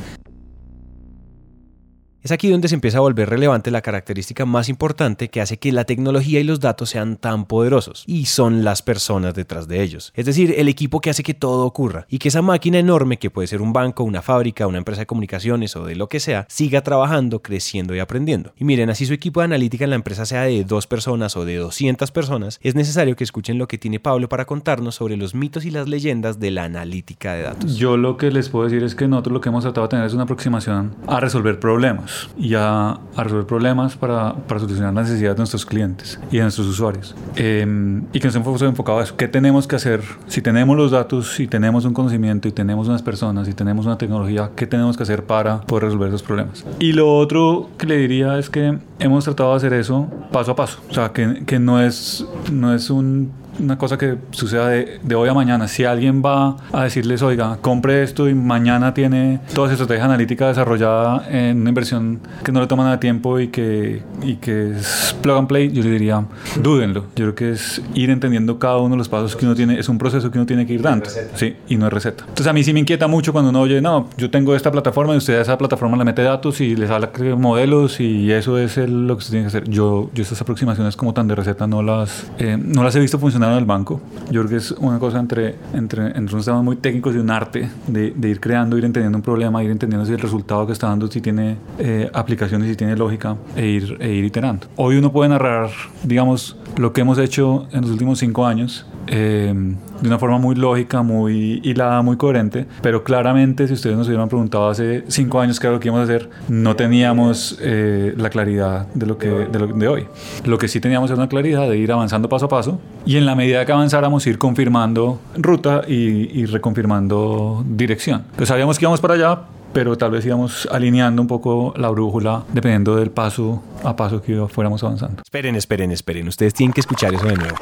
Es 2.24 2.30
aquí 2.32 2.52
donde 2.52 2.68
se 2.68 2.76
empieza 2.76 3.00
a 3.00 3.02
volver 3.02 3.28
relevante 3.28 3.72
la 3.72 3.82
característica 3.82 4.46
más 4.46 4.70
importante 4.70 5.30
que 5.30 5.42
hace 5.42 5.58
que 5.58 5.72
la 5.72 5.86
tecnología 5.86 6.40
y 6.40 6.44
los 6.44 6.60
datos 6.60 6.92
sean 6.92 7.18
tan 7.18 7.46
poderosos, 7.46 8.04
y 8.06 8.28
son 8.28 8.64
las 8.64 8.84
personas 8.84 9.34
detrás 9.34 9.68
de 9.68 9.82
ellos. 9.82 10.14
Es 10.16 10.28
decir, 10.28 10.54
el 10.56 10.68
equipo 10.68 11.02
que 11.02 11.10
hace 11.10 11.24
que 11.24 11.34
todo 11.34 11.66
ocurra, 11.66 12.06
y 12.10 12.20
que 12.20 12.28
esa 12.28 12.44
máquina 12.44 12.78
enorme, 12.78 13.18
que 13.18 13.32
puede 13.32 13.48
ser 13.48 13.64
un 13.64 13.74
banco, 13.74 14.04
una 14.04 14.22
fábrica, 14.22 14.68
una 14.68 14.78
empresa 14.78 15.02
de 15.02 15.08
comunicaciones 15.08 15.76
o 15.76 15.84
de 15.84 15.96
lo 15.96 16.10
que 16.10 16.20
sea, 16.20 16.46
siga 16.48 16.82
trabajando, 16.82 17.42
creciendo 17.42 17.96
y 17.96 18.00
aprendiendo. 18.00 18.54
Y 18.56 18.66
miren, 18.66 18.92
así 18.92 19.08
su 19.08 19.14
equipo 19.14 19.40
de 19.40 19.46
analítica 19.46 19.86
en 19.86 19.90
la 19.90 19.96
empresa 19.96 20.28
sea 20.28 20.44
de 20.44 20.64
dos 20.64 20.86
personas 20.86 21.36
o 21.36 21.44
de 21.44 21.56
200 21.56 22.12
personas, 22.12 22.60
es 22.62 22.76
necesario 22.76 23.16
que 23.16 23.24
escuchen 23.24 23.58
lo 23.58 23.68
que 23.68 23.80
tiene 23.80 24.00
Pablo 24.00 24.30
para 24.30 24.46
contarnos 24.46 24.94
sobre 24.94 25.18
los 25.18 25.34
mitos 25.34 25.66
y 25.66 25.72
las 25.72 25.88
leyendas 25.88 26.40
de 26.40 26.52
la 26.52 26.66
analítica 26.66 27.34
de 27.34 27.42
datos. 27.42 27.78
Yo 27.78 27.98
lo 27.98 28.18
que 28.18 28.30
les 28.30 28.50
puedo 28.50 28.66
decir 28.66 28.84
es 28.84 28.94
que 28.94 29.08
nosotros 29.08 29.34
lo 29.34 29.42
que 29.42 29.50
hemos 29.50 29.64
tratado 29.64 29.88
de 29.88 29.90
tener 29.90 30.06
es 30.06 30.14
una 30.14 30.24
aproximación 30.24 30.96
a 31.08 31.20
resolver 31.20 31.60
problemas 31.60 32.11
y 32.38 32.56
a, 32.56 32.92
a 32.92 33.24
resolver 33.24 33.46
problemas 33.46 33.96
para, 33.96 34.34
para, 34.34 34.60
solucionar 34.60 34.94
las 34.94 35.08
necesidades 35.08 35.36
de 35.36 35.40
nuestros 35.40 35.66
clientes 35.66 36.20
y 36.32 36.38
de 36.38 36.44
nuestros 36.44 36.68
usuarios. 36.68 37.16
Eh, 37.36 38.02
y 38.14 38.20
que 38.20 38.28
nos 38.28 38.36
hemos 38.36 38.62
enfocado 38.62 39.00
a 39.00 39.04
eso. 39.04 39.16
¿Qué 39.16 39.28
tenemos 39.28 39.68
que 39.68 39.76
hacer? 39.76 40.02
Si 40.28 40.42
tenemos 40.42 40.78
los 40.78 40.92
datos, 40.92 41.34
si 41.36 41.48
tenemos 41.48 41.86
un 41.86 41.94
conocimiento 41.94 42.48
y 42.48 42.52
tenemos 42.52 42.88
unas 42.88 43.02
personas 43.02 43.48
y 43.48 43.54
tenemos 43.54 43.86
una 43.86 43.98
tecnología, 43.98 44.52
¿qué 44.56 44.68
tenemos 44.68 44.98
que 44.98 45.04
hacer 45.04 45.24
para 45.26 45.62
poder 45.62 45.86
resolver 45.86 46.10
esos 46.10 46.24
problemas? 46.24 46.66
Y 46.80 46.94
lo 46.94 47.16
otro 47.18 47.70
que 47.78 47.88
le 47.88 47.98
diría 47.98 48.38
es 48.38 48.50
que 48.50 48.78
hemos 49.00 49.24
tratado 49.26 49.52
de 49.52 49.58
hacer 49.58 49.74
eso 49.74 50.08
paso 50.32 50.52
a 50.52 50.56
paso. 50.56 50.80
O 50.90 50.94
sea, 50.94 51.10
que, 51.10 51.44
que 51.46 51.60
no, 51.60 51.82
es, 51.82 52.26
no 52.52 52.74
es 52.74 52.90
un 52.90 53.32
una 53.62 53.78
cosa 53.78 53.98
que 53.98 54.18
suceda 54.32 54.68
de, 54.70 55.00
de, 55.02 55.16
hoy 55.16 55.30
a 55.30 55.34
mañana. 55.34 55.68
Si 55.68 55.86
alguien 55.86 56.22
va 56.24 56.58
a 56.72 56.84
decirles, 56.84 57.22
oiga, 57.22 57.58
compre 57.62 58.04
esto 58.04 58.28
y 58.28 58.34
mañana 58.34 58.94
tiene 58.94 59.40
toda 59.54 59.68
esa 59.68 59.74
estrategia 59.74 60.06
analítica 60.06 60.48
desarrollada 60.48 61.28
en 61.30 61.62
una 61.62 61.70
inversión 61.70 62.20
que 62.44 62.52
no 62.52 62.60
le 62.60 62.68
toma 62.68 62.84
nada 62.84 62.96
de 62.96 63.00
tiempo 63.00 63.40
y 63.40 63.50
que, 63.50 64.02
y 64.24 64.36
que 64.36 64.72
es 64.72 65.16
plug 65.22 65.38
and 65.38 65.48
play, 65.48 65.72
yo 65.72 65.84
le 65.84 65.92
diría, 65.92 66.26
dúdenlo. 66.62 67.06
Yo 67.16 67.26
creo 67.26 67.36
que 67.36 67.52
es 67.52 67.82
ir 67.94 68.10
entendiendo 68.10 68.60
cada 68.60 68.78
uno 68.78 68.92
de 68.92 68.98
los 68.98 69.10
pasos 69.10 69.36
que 69.36 69.46
uno 69.46 69.56
tiene, 69.56 69.80
es 69.80 69.90
un 69.90 69.98
proceso 69.98 70.32
que 70.32 70.38
uno 70.38 70.46
tiene 70.46 70.66
que 70.66 70.74
ir 70.74 70.82
dando. 70.82 71.06
Sí, 71.36 71.56
y 71.68 71.76
no 71.76 71.88
es 71.88 71.94
receta. 71.94 72.24
Entonces 72.24 72.48
a 72.48 72.54
mí 72.54 72.64
sí 72.64 72.74
me 72.74 72.80
inquieta 72.80 73.08
mucho 73.08 73.32
cuando 73.32 73.50
uno 73.50 73.62
oye, 73.62 73.82
no, 73.82 74.10
yo 74.18 74.30
tengo 74.30 74.56
esta 74.56 74.72
plataforma 74.72 75.14
y 75.14 75.18
usted 75.18 75.38
a 75.38 75.42
esa 75.42 75.58
plataforma 75.58 75.98
le 75.98 76.06
mete 76.06 76.24
datos 76.24 76.62
y 76.62 76.76
les 76.76 76.90
habla 76.90 77.08
de 77.08 77.36
modelos 77.36 78.00
y 78.00 78.32
eso 78.32 78.58
es 78.58 78.78
el, 78.78 79.08
lo 79.08 79.16
que 79.16 79.20
usted 79.20 79.32
tiene 79.32 79.44
que 79.44 79.58
hacer. 79.58 79.70
Yo, 79.70 80.10
yo 80.14 80.24
estas 80.24 80.42
aproximaciones 80.42 80.96
como 80.96 81.14
tan 81.14 81.28
de 81.28 81.36
receta 81.36 81.68
no 81.68 81.82
las, 81.82 82.32
eh, 82.40 82.58
no 82.62 82.84
las 82.84 82.96
he 82.96 83.00
visto 83.00 83.20
funcionar 83.20 83.51
en 83.54 83.60
el 83.60 83.66
banco. 83.66 84.02
Yo 84.30 84.42
creo 84.42 84.50
que 84.50 84.56
es 84.58 84.72
una 84.72 85.00
cosa 85.00 85.20
entre, 85.20 85.56
entre, 85.74 86.08
entre 86.08 86.34
unos 86.34 86.46
temas 86.46 86.64
muy 86.64 86.78
técnicos 86.78 87.16
y 87.16 87.18
un 87.18 87.30
arte 87.30 87.70
de, 87.88 88.12
de, 88.16 88.30
ir 88.30 88.40
creando, 88.40 88.78
ir 88.78 88.86
entendiendo 88.86 89.18
un 89.18 89.22
problema, 89.22 89.64
ir 89.64 89.72
entendiendo 89.72 90.06
si 90.06 90.14
el 90.14 90.20
resultado 90.20 90.66
que 90.66 90.74
está 90.74 90.88
dando, 90.88 91.08
si 91.08 91.22
tiene 91.22 91.58
eh, 91.80 92.10
aplicaciones, 92.14 92.70
si 92.70 92.76
tiene 92.76 92.96
lógica, 92.96 93.36
e 93.56 93.68
ir, 93.68 93.98
e 94.00 94.12
ir 94.12 94.26
iterando. 94.26 94.68
Hoy 94.76 94.98
uno 94.98 95.12
puede 95.12 95.30
narrar, 95.30 95.70
digamos, 96.04 96.58
lo 96.78 96.94
que 96.94 97.02
hemos 97.02 97.18
hecho 97.18 97.68
en 97.72 97.82
los 97.82 97.92
últimos 97.92 98.20
cinco 98.20 98.46
años 98.46 98.86
eh, 99.08 99.54
de 100.02 100.08
una 100.08 100.20
forma 100.20 100.38
muy 100.38 100.56
lógica, 100.56 101.02
muy 101.04 101.62
hilada, 101.64 102.02
muy 102.02 102.18
coherente, 102.18 102.66
pero 102.82 103.04
claramente 103.04 103.68
si 103.68 103.74
ustedes 103.74 103.98
nos 103.98 104.08
hubieran 104.08 104.30
preguntado 104.30 104.70
hace 104.70 105.04
cinco 105.08 105.40
años 105.40 105.60
qué 105.60 105.68
era 105.68 105.74
lo 105.74 105.80
que 105.80 105.88
íbamos 105.88 106.10
a 106.10 106.14
hacer, 106.14 106.30
no 106.50 106.76
teníamos 106.76 107.58
eh, 107.62 108.14
la 108.18 108.30
claridad 108.30 108.88
de 108.94 109.06
lo, 109.06 109.18
que, 109.18 109.28
de 109.30 109.60
lo 109.60 109.68
de 109.68 109.88
hoy. 109.88 110.08
Lo 110.46 110.58
que 110.58 110.68
sí 110.68 110.80
teníamos 110.80 111.10
era 111.10 111.18
una 111.18 111.30
claridad 111.30 111.70
de 111.70 111.78
ir 111.78 111.92
avanzando 111.92 112.30
paso 112.30 112.46
a 112.46 112.50
paso 112.50 112.80
y 113.06 113.18
en 113.18 113.26
la 113.26 113.36
medida 113.36 113.66
que 113.66 113.72
avanzáramos 113.72 114.26
ir 114.28 114.38
confirmando 114.38 115.20
ruta 115.38 115.82
y, 115.88 116.40
y 116.40 116.46
reconfirmando 116.46 117.64
dirección. 117.68 118.22
Entonces 118.32 118.50
sabíamos 118.50 118.80
que 118.80 118.86
íbamos 118.86 119.02
para 119.02 119.14
allá, 119.14 119.42
pero 119.74 119.98
tal 119.98 120.12
vez 120.12 120.26
íbamos 120.26 120.68
alineando 120.72 121.22
un 121.22 121.28
poco 121.28 121.74
la 121.78 121.90
brújula 121.90 122.44
dependiendo 122.52 122.96
del 122.96 123.12
paso 123.12 123.64
a 123.84 123.96
paso 123.96 124.22
que 124.22 124.46
fuéramos 124.48 124.84
avanzando. 124.84 125.22
Esperen, 125.24 125.56
esperen, 125.56 125.92
esperen. 125.92 126.28
Ustedes 126.28 126.54
tienen 126.54 126.74
que 126.74 126.82
escuchar 126.82 127.14
eso 127.14 127.26
de 127.26 127.36
nuevo. 127.36 127.56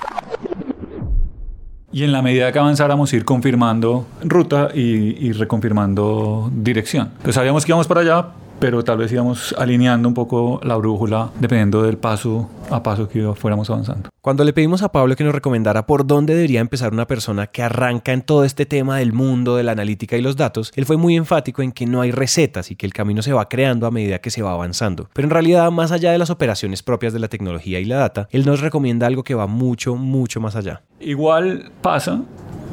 Y 1.92 2.04
en 2.04 2.12
la 2.12 2.22
medida 2.22 2.52
que 2.52 2.60
avanzáramos 2.60 3.12
ir 3.14 3.26
confirmando 3.26 4.06
ruta 4.24 4.70
y, 4.74 5.32
reconfirmando 5.32 6.52
dirección. 6.54 7.08
Entonces 7.08 7.36
sabíamos 7.36 7.66
que 7.66 7.72
íbamos 7.72 7.88
para 7.88 8.02
allá, 8.02 8.28
pero 8.60 8.84
tal 8.84 8.98
vez 8.98 9.12
íbamos 9.12 9.56
alineando 9.58 10.08
un 10.08 10.14
poco 10.14 10.60
la 10.64 10.76
brújula 10.76 11.30
dependiendo 11.40 11.84
del 11.84 11.98
paso 11.98 12.50
a 12.70 12.84
paso 12.84 13.08
que 13.08 13.34
fuéramos 13.36 13.70
avanzando. 13.70 14.10
Cuando 14.22 14.44
le 14.44 14.54
pedimos 14.54 14.84
a 14.84 14.92
Pablo 14.92 15.16
que 15.16 15.24
nos 15.24 15.34
recomendara 15.34 15.88
por 15.88 16.06
dónde 16.06 16.36
debería 16.36 16.60
empezar 16.60 16.94
una 16.94 17.08
persona 17.08 17.48
que 17.48 17.64
arranca 17.64 18.12
en 18.12 18.22
todo 18.22 18.44
este 18.44 18.66
tema 18.66 18.98
del 18.98 19.14
mundo, 19.14 19.56
de 19.56 19.64
la 19.64 19.72
analítica 19.72 20.18
y 20.18 20.22
los 20.22 20.36
datos, 20.36 20.72
él 20.76 20.86
fue 20.86 20.98
muy 20.98 21.16
enfático 21.16 21.62
en 21.62 21.72
que 21.72 21.86
no 21.86 22.02
hay 22.02 22.12
recetas 22.12 22.70
y 22.70 22.76
que 22.76 22.86
el 22.86 22.94
camino 22.94 23.22
se 23.22 23.34
va 23.34 23.48
creando 23.48 23.88
a 23.88 23.92
medida 23.92 24.20
que 24.20 24.30
se 24.30 24.42
va 24.42 24.52
avanzando. 24.52 25.10
Pero 25.14 25.26
en 25.26 25.32
realidad, 25.32 25.72
más 25.72 25.92
allá 25.92 26.12
de 26.12 26.18
las 26.18 26.30
operaciones 26.30 26.84
propias 26.84 27.14
de 27.14 27.20
la 27.20 27.30
tecnología 27.30 27.80
y 27.80 27.86
la 27.86 27.98
data, 27.98 28.28
él 28.32 28.46
nos 28.46 28.60
recomienda 28.60 29.08
algo 29.08 29.24
que 29.24 29.36
va 29.36 29.48
mucho, 29.48 29.96
mucho 29.96 30.42
más 30.42 30.56
allá. 30.56 30.84
Igual 31.00 31.72
pasa 31.82 32.22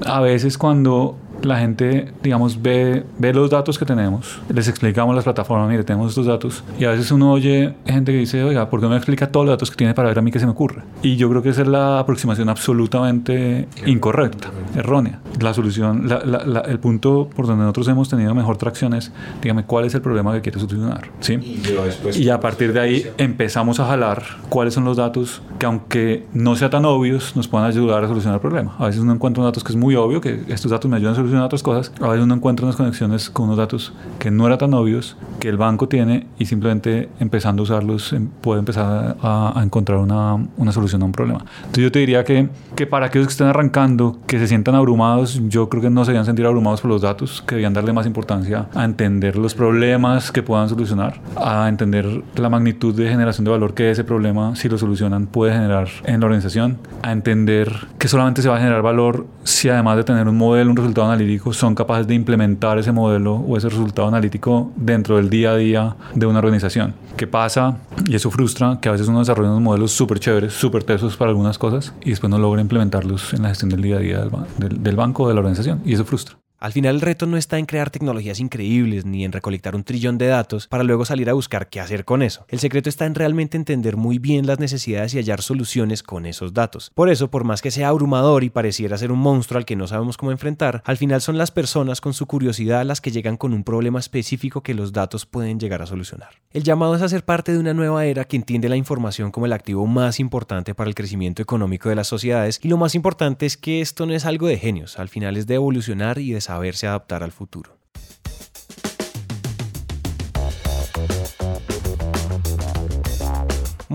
a 0.05 0.21
veces 0.21 0.59
cuando 0.59 1.16
la 1.47 1.59
gente, 1.59 2.12
digamos, 2.23 2.61
ve, 2.61 3.05
ve 3.19 3.33
los 3.33 3.50
datos 3.50 3.79
que 3.79 3.85
tenemos, 3.85 4.41
les 4.53 4.69
explicamos 4.69 5.15
las 5.15 5.25
plataformas, 5.25 5.69
mire, 5.69 5.85
tenemos 5.85 6.11
estos 6.11 6.26
datos, 6.26 6.65
y 6.79 6.85
a 6.85 6.91
veces 6.91 7.11
uno 7.11 7.33
oye 7.33 7.75
gente 7.87 8.12
que 8.12 8.19
dice, 8.19 8.43
oiga, 8.43 8.69
¿por 8.69 8.81
qué 8.81 8.85
no 8.85 8.91
me 8.91 8.97
explica 8.97 9.31
todos 9.31 9.47
los 9.47 9.53
datos 9.53 9.71
que 9.71 9.76
tiene 9.76 9.95
para 9.95 10.09
ver 10.09 10.19
a 10.19 10.23
mí 10.23 10.31
qué 10.31 10.38
se 10.38 10.47
me 10.47 10.53
ocurre? 10.53 10.83
Y 11.03 11.17
yo 11.17 11.29
creo 11.31 11.43
que 11.43 11.50
esa 11.50 11.62
es 11.62 11.69
la 11.69 11.99
aproximación 11.99 12.49
absolutamente 12.49 13.69
incorrecta, 13.87 14.50
errónea. 14.75 15.21
La 15.41 15.55
solución, 15.55 16.09
la, 16.09 16.21
la, 16.25 16.45
la, 16.45 16.61
el 16.61 16.79
punto 16.79 17.29
por 17.35 17.47
donde 17.47 17.62
nosotros 17.62 17.88
hemos 17.88 18.09
tenido 18.09 18.35
mejor 18.35 18.57
tracción 18.57 18.95
es, 18.95 19.12
dígame, 19.43 19.65
¿cuál 19.65 19.85
es 19.85 19.95
el 19.95 20.00
problema 20.00 20.33
que 20.33 20.41
quiere 20.41 20.59
solucionar? 20.59 21.11
¿Sí? 21.21 21.35
Y, 21.35 22.23
y 22.23 22.29
a 22.31 22.41
partir 22.41 22.73
de 22.73 22.81
ahí 22.81 23.07
empezamos 23.19 23.81
a 23.81 23.87
jalar 23.87 24.23
cuáles 24.49 24.75
son 24.75 24.85
los 24.85 24.97
datos 24.97 25.43
que 25.59 25.67
aunque 25.67 26.26
no 26.33 26.57
sean 26.57 26.71
tan 26.71 26.85
obvios, 26.85 27.37
nos 27.37 27.49
puedan 27.49 27.67
ayudar 27.67 28.05
a 28.05 28.09
solucionar 28.09 28.37
el 28.37 28.41
problema. 28.41 28.75
A 28.79 28.87
veces 28.87 29.00
uno 29.00 29.12
encuentra 29.12 29.45
datos 29.45 29.62
que 29.62 29.73
es 29.73 29.76
muy 29.76 29.95
obvio, 29.95 30.21
que 30.21 30.45
estos 30.49 30.71
datos 30.71 30.91
me 30.91 30.97
ayudan 30.97 31.12
a 31.12 31.17
solucionar 31.17 31.36
otras 31.45 31.62
cosas, 31.62 31.93
a 32.00 32.09
veces 32.09 32.25
uno 32.25 32.35
encuentra 32.35 32.64
unas 32.64 32.76
conexiones 32.76 33.31
con 33.31 33.47
unos 33.47 33.59
datos 33.59 33.93
que 34.19 34.31
no 34.31 34.47
eran 34.47 34.59
tan 34.59 34.75
obvios, 34.75 35.16
que 35.40 35.49
el 35.49 35.57
banco 35.57 35.88
tiene 35.88 36.26
y 36.38 36.47
simplemente 36.47 37.09
empezando 37.21 37.62
a 37.62 37.64
usarlos 37.64 38.12
em, 38.12 38.28
puede 38.28 38.61
empezar 38.61 39.16
a, 39.21 39.59
a 39.59 39.62
encontrar 39.62 39.99
una, 39.99 40.35
una, 40.57 40.73
solución 40.73 41.02
a 41.02 41.05
un 41.05 41.12
problema. 41.12 41.45
Entonces 41.59 41.85
yo 41.85 41.93
te 41.93 41.99
diría 41.99 42.25
que, 42.25 42.49
que 42.75 42.87
para 42.87 43.07
aquellos 43.07 43.28
que 43.28 43.33
estén 43.33 43.47
arrancando, 43.47 44.19
que 44.26 44.38
se 44.38 44.49
sientan 44.49 44.75
abrumados, 44.75 45.40
yo 45.49 45.69
creo 45.69 45.83
que 45.83 45.90
no 45.90 46.05
se 46.05 46.12
debían 46.12 46.26
sentir 46.26 46.47
abrumados 46.47 46.81
por 46.81 46.90
los 46.90 47.02
datos, 47.02 47.43
que 47.47 47.55
debían 47.55 47.75
darle 47.75 47.93
más 47.93 48.07
importancia 48.07 48.66
a 48.75 48.85
entender 48.85 49.37
los 49.37 49.55
problemas 49.55 50.33
que 50.33 50.43
puedan 50.43 50.69
solucionar, 50.69 51.21
a 51.37 51.69
entender 51.69 52.23
la 52.37 52.49
magnitud 52.49 52.95
de 52.95 53.09
generación 53.09 53.45
de 53.45 53.50
valor 53.50 53.75
que 53.75 53.90
ese 53.90 54.05
problema, 54.05 54.57
si 54.57 54.69
lo 54.69 54.78
solucionan, 54.78 55.26
puede 55.26 55.52
generar 55.52 55.88
en 56.05 56.21
la 56.21 56.26
organización, 56.26 56.78
a 57.02 57.12
entender 57.12 57.87
que 57.99 58.09
solamente 58.09 58.43
se 58.43 58.49
va 58.49 58.57
a 58.57 58.59
generar 58.59 58.83
valor 58.83 59.26
si 59.45 59.69
además 59.69 59.97
de 59.97 60.05
tener 60.05 60.28
un 60.28 60.37
modelo, 60.37 60.71
un 60.71 60.76
resultado 60.76 61.07
analítico, 61.17 61.53
son 61.53 61.75
capaces 61.75 62.07
de 62.07 62.15
implementar 62.15 62.79
ese 62.79 62.93
modelo 62.93 63.35
o 63.35 63.57
ese 63.57 63.69
resultado 63.69 64.09
analítico 64.09 64.73
dentro 64.77 65.17
del 65.17 65.29
día 65.29 65.53
a 65.53 65.57
día 65.57 65.97
de 66.15 66.27
una 66.27 66.39
organización. 66.39 66.95
¿Qué 67.17 67.27
pasa? 67.27 67.79
Y 68.07 68.15
eso 68.15 68.31
frustra 68.31 68.79
que 68.81 68.89
a 68.89 68.93
veces 68.93 69.09
uno 69.09 69.21
desarrolla 69.21 69.51
unos 69.51 69.63
modelos 69.63 69.93
súper 69.93 70.21
chéveres, 70.21 70.53
súper 70.53 70.85
tesos 70.85 71.17
para 71.17 71.31
algunas 71.31 71.59
cosas 71.59 71.95
y 72.03 72.11
después 72.11 72.31
no 72.31 72.39
logra 72.39 72.61
implementarlos 72.61 73.35
en 73.35 73.43
la 73.43 73.49
gestión 73.49 73.71
del 73.71 73.83
día 73.83 73.97
a 73.97 74.01
día 74.01 74.29
del, 74.59 74.83
del, 74.83 74.97
banco 74.97 75.25
o 75.25 75.29
de 75.29 75.35
la 75.35 75.41
organización 75.41 75.81
y 75.85 75.95
eso 75.95 76.05
frustra. 76.05 76.37
Al 76.67 76.73
final 76.73 76.97
el 76.97 77.00
reto 77.00 77.26
no 77.26 77.37
está 77.37 77.61
en 77.61 77.67
crear 77.67 77.91
tecnologías 77.91 78.41
increíbles 78.41 79.05
ni 79.05 79.25
en 79.25 79.31
recolectar 79.31 79.76
un 79.76 79.85
trillón 79.85 80.19
de 80.19 80.26
datos 80.26 80.67
para 80.67 80.83
luego 80.83 81.05
salir 81.05 81.31
a 81.31 81.33
buscar 81.33 81.69
qué 81.69 81.79
hacer 81.79 82.05
con 82.05 82.25
eso. 82.25 82.45
El 82.49 82.59
secreto 82.59 82.89
está 82.89 83.07
en 83.07 83.15
realmente 83.15 83.57
entender 83.57 83.97
muy 83.97 84.19
bien 84.19 84.49
las 84.49 84.59
necesidades 84.59 85.15
y 85.15 85.19
hallar 85.19 85.43
soluciones 85.43 86.02
con 86.02 86.26
esos 86.26 86.55
datos. 86.55 86.91
Por 86.93 87.09
eso, 87.09 87.31
por 87.31 87.45
más 87.45 87.63
que 87.63 87.71
sea 87.71 87.91
abrumador 87.91 88.43
y 88.43 88.50
pareciera 88.50 88.99
ser 88.99 89.13
un 89.13 89.21
monstruo 89.21 89.59
al 89.59 89.65
que 89.65 89.76
no 89.76 89.87
sabemos 89.87 90.17
cómo 90.17 90.33
enfrentar, 90.33 90.83
al 90.85 90.97
final 90.97 91.21
son 91.21 91.39
las 91.39 91.52
personas 91.52 92.00
con 92.00 92.15
su 92.15 92.26
curiosidad 92.26 92.85
las 92.85 93.00
que 93.00 93.13
llegan 93.13 93.37
con 93.37 93.52
un 93.52 93.63
problema 93.63 94.00
específico 94.00 94.65
que 94.65 94.75
los 94.75 94.93
datos 94.93 95.25
pueden 95.25 95.61
llegar 95.61 95.83
a 95.83 95.87
solucionar. 95.87 96.31
El 96.50 96.65
llamado 96.65 96.97
es 96.97 97.02
a 97.02 97.09
ser 97.09 97.25
parte 97.25 97.52
de 97.52 97.61
una 97.61 97.75
nueva 97.75 98.07
era 98.07 98.25
que 98.25 98.35
entiende 98.35 98.69
la 98.69 98.75
información 98.75 99.31
como 99.31 99.47
el 99.47 99.52
activo 99.52 99.87
más 99.87 100.19
importante 100.19 100.75
para 100.75 100.89
el 100.89 100.97
crecimiento 100.97 101.43
económico 101.43 101.91
de 101.91 101.95
las 101.95 102.09
sociedades 102.09 102.59
y 102.61 102.67
lo 102.67 102.76
más 102.76 102.97
importante 102.97 103.47
es 103.47 103.57
que 103.57 103.81
esto 103.81 104.05
no 104.05 104.15
es 104.15 104.25
algo 104.25 104.49
de 104.49 104.59
genios, 104.59 104.99
al 104.99 105.09
final 105.09 105.37
es 105.37 105.47
de 105.47 105.55
evolucionar 105.55 106.19
y 106.19 106.33
de 106.33 106.41
saberse 106.56 106.86
adaptar 106.86 107.23
al 107.23 107.32
futuro. 107.32 107.75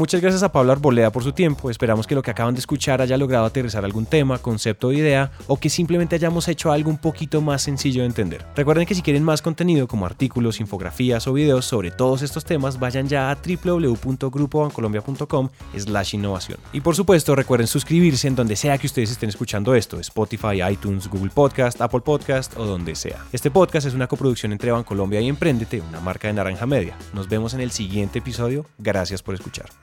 Muchas 0.02 0.20
gracias 0.20 0.42
a 0.42 0.52
Pablo 0.52 0.72
Arboleda 0.72 1.12
por 1.12 1.24
su 1.24 1.32
tiempo. 1.32 1.70
Esperamos 1.70 2.08
que 2.08 2.16
lo 2.16 2.24
que 2.24 2.32
acaban 2.32 2.56
de 2.56 2.60
escuchar 2.60 3.04
haya 3.04 3.18
logrado 3.18 3.46
aterrizar 3.46 3.86
algún 3.86 4.08
tema, 4.08 4.40
concepto 4.40 4.88
o 4.88 4.92
idea, 4.92 5.30
o 5.46 5.58
que 5.58 5.70
simplemente 5.70 6.16
hayamos 6.16 6.48
hecho 6.48 6.72
algo 6.72 6.90
un 6.90 6.98
poquito 6.98 7.40
más 7.40 7.62
sencillo 7.62 8.02
de 8.02 8.08
entender. 8.08 8.44
Recuerden 8.56 8.88
que 8.88 8.96
si 8.96 9.04
quieren 9.04 9.24
más 9.24 9.44
contenido 9.44 9.88
como 9.88 10.08
artículos, 10.08 10.60
infografías 10.60 11.28
o 11.28 11.34
videos 11.34 11.66
sobre 11.66 11.92
todos 11.92 12.24
estos 12.24 12.46
temas, 12.46 12.80
vayan 12.80 13.08
ya 13.08 13.30
a 13.30 13.36
www.grupobancolombia.com 13.36 15.50
slash 15.78 16.16
innovación. 16.16 16.58
Y 16.74 16.82
por 16.82 16.96
supuesto, 16.96 17.36
recuerden 17.36 17.68
suscribirse 17.68 18.28
en 18.28 18.36
donde 18.36 18.56
sea 18.56 18.80
que 18.80 18.88
ustedes 18.88 19.12
estén 19.12 19.30
escuchando 19.30 19.76
esto, 19.76 20.00
Spotify, 20.00 20.64
iTunes, 20.68 21.10
Google 21.10 21.30
Podcast, 21.30 21.80
Apple 21.80 22.02
Podcast 22.02 22.58
o 22.58 22.66
donde 22.66 22.96
sea. 22.96 23.24
Este 23.32 23.52
podcast 23.52 23.86
es 23.86 23.94
una 23.94 24.08
coproducción 24.08 24.52
entre 24.52 24.72
Bancolombia 24.72 25.22
y 25.22 25.28
Emprendete, 25.28 25.80
una 25.80 26.00
marca 26.00 26.28
de 26.28 26.34
Naranja 26.34 26.66
Media. 26.66 26.98
Nos 27.14 27.30
vemos 27.30 27.54
en 27.54 27.62
el 27.62 27.70
siguiente 27.70 28.18
episodio. 28.18 28.66
Gracias 28.80 29.22
por 29.22 29.36
escuchar. 29.36 29.70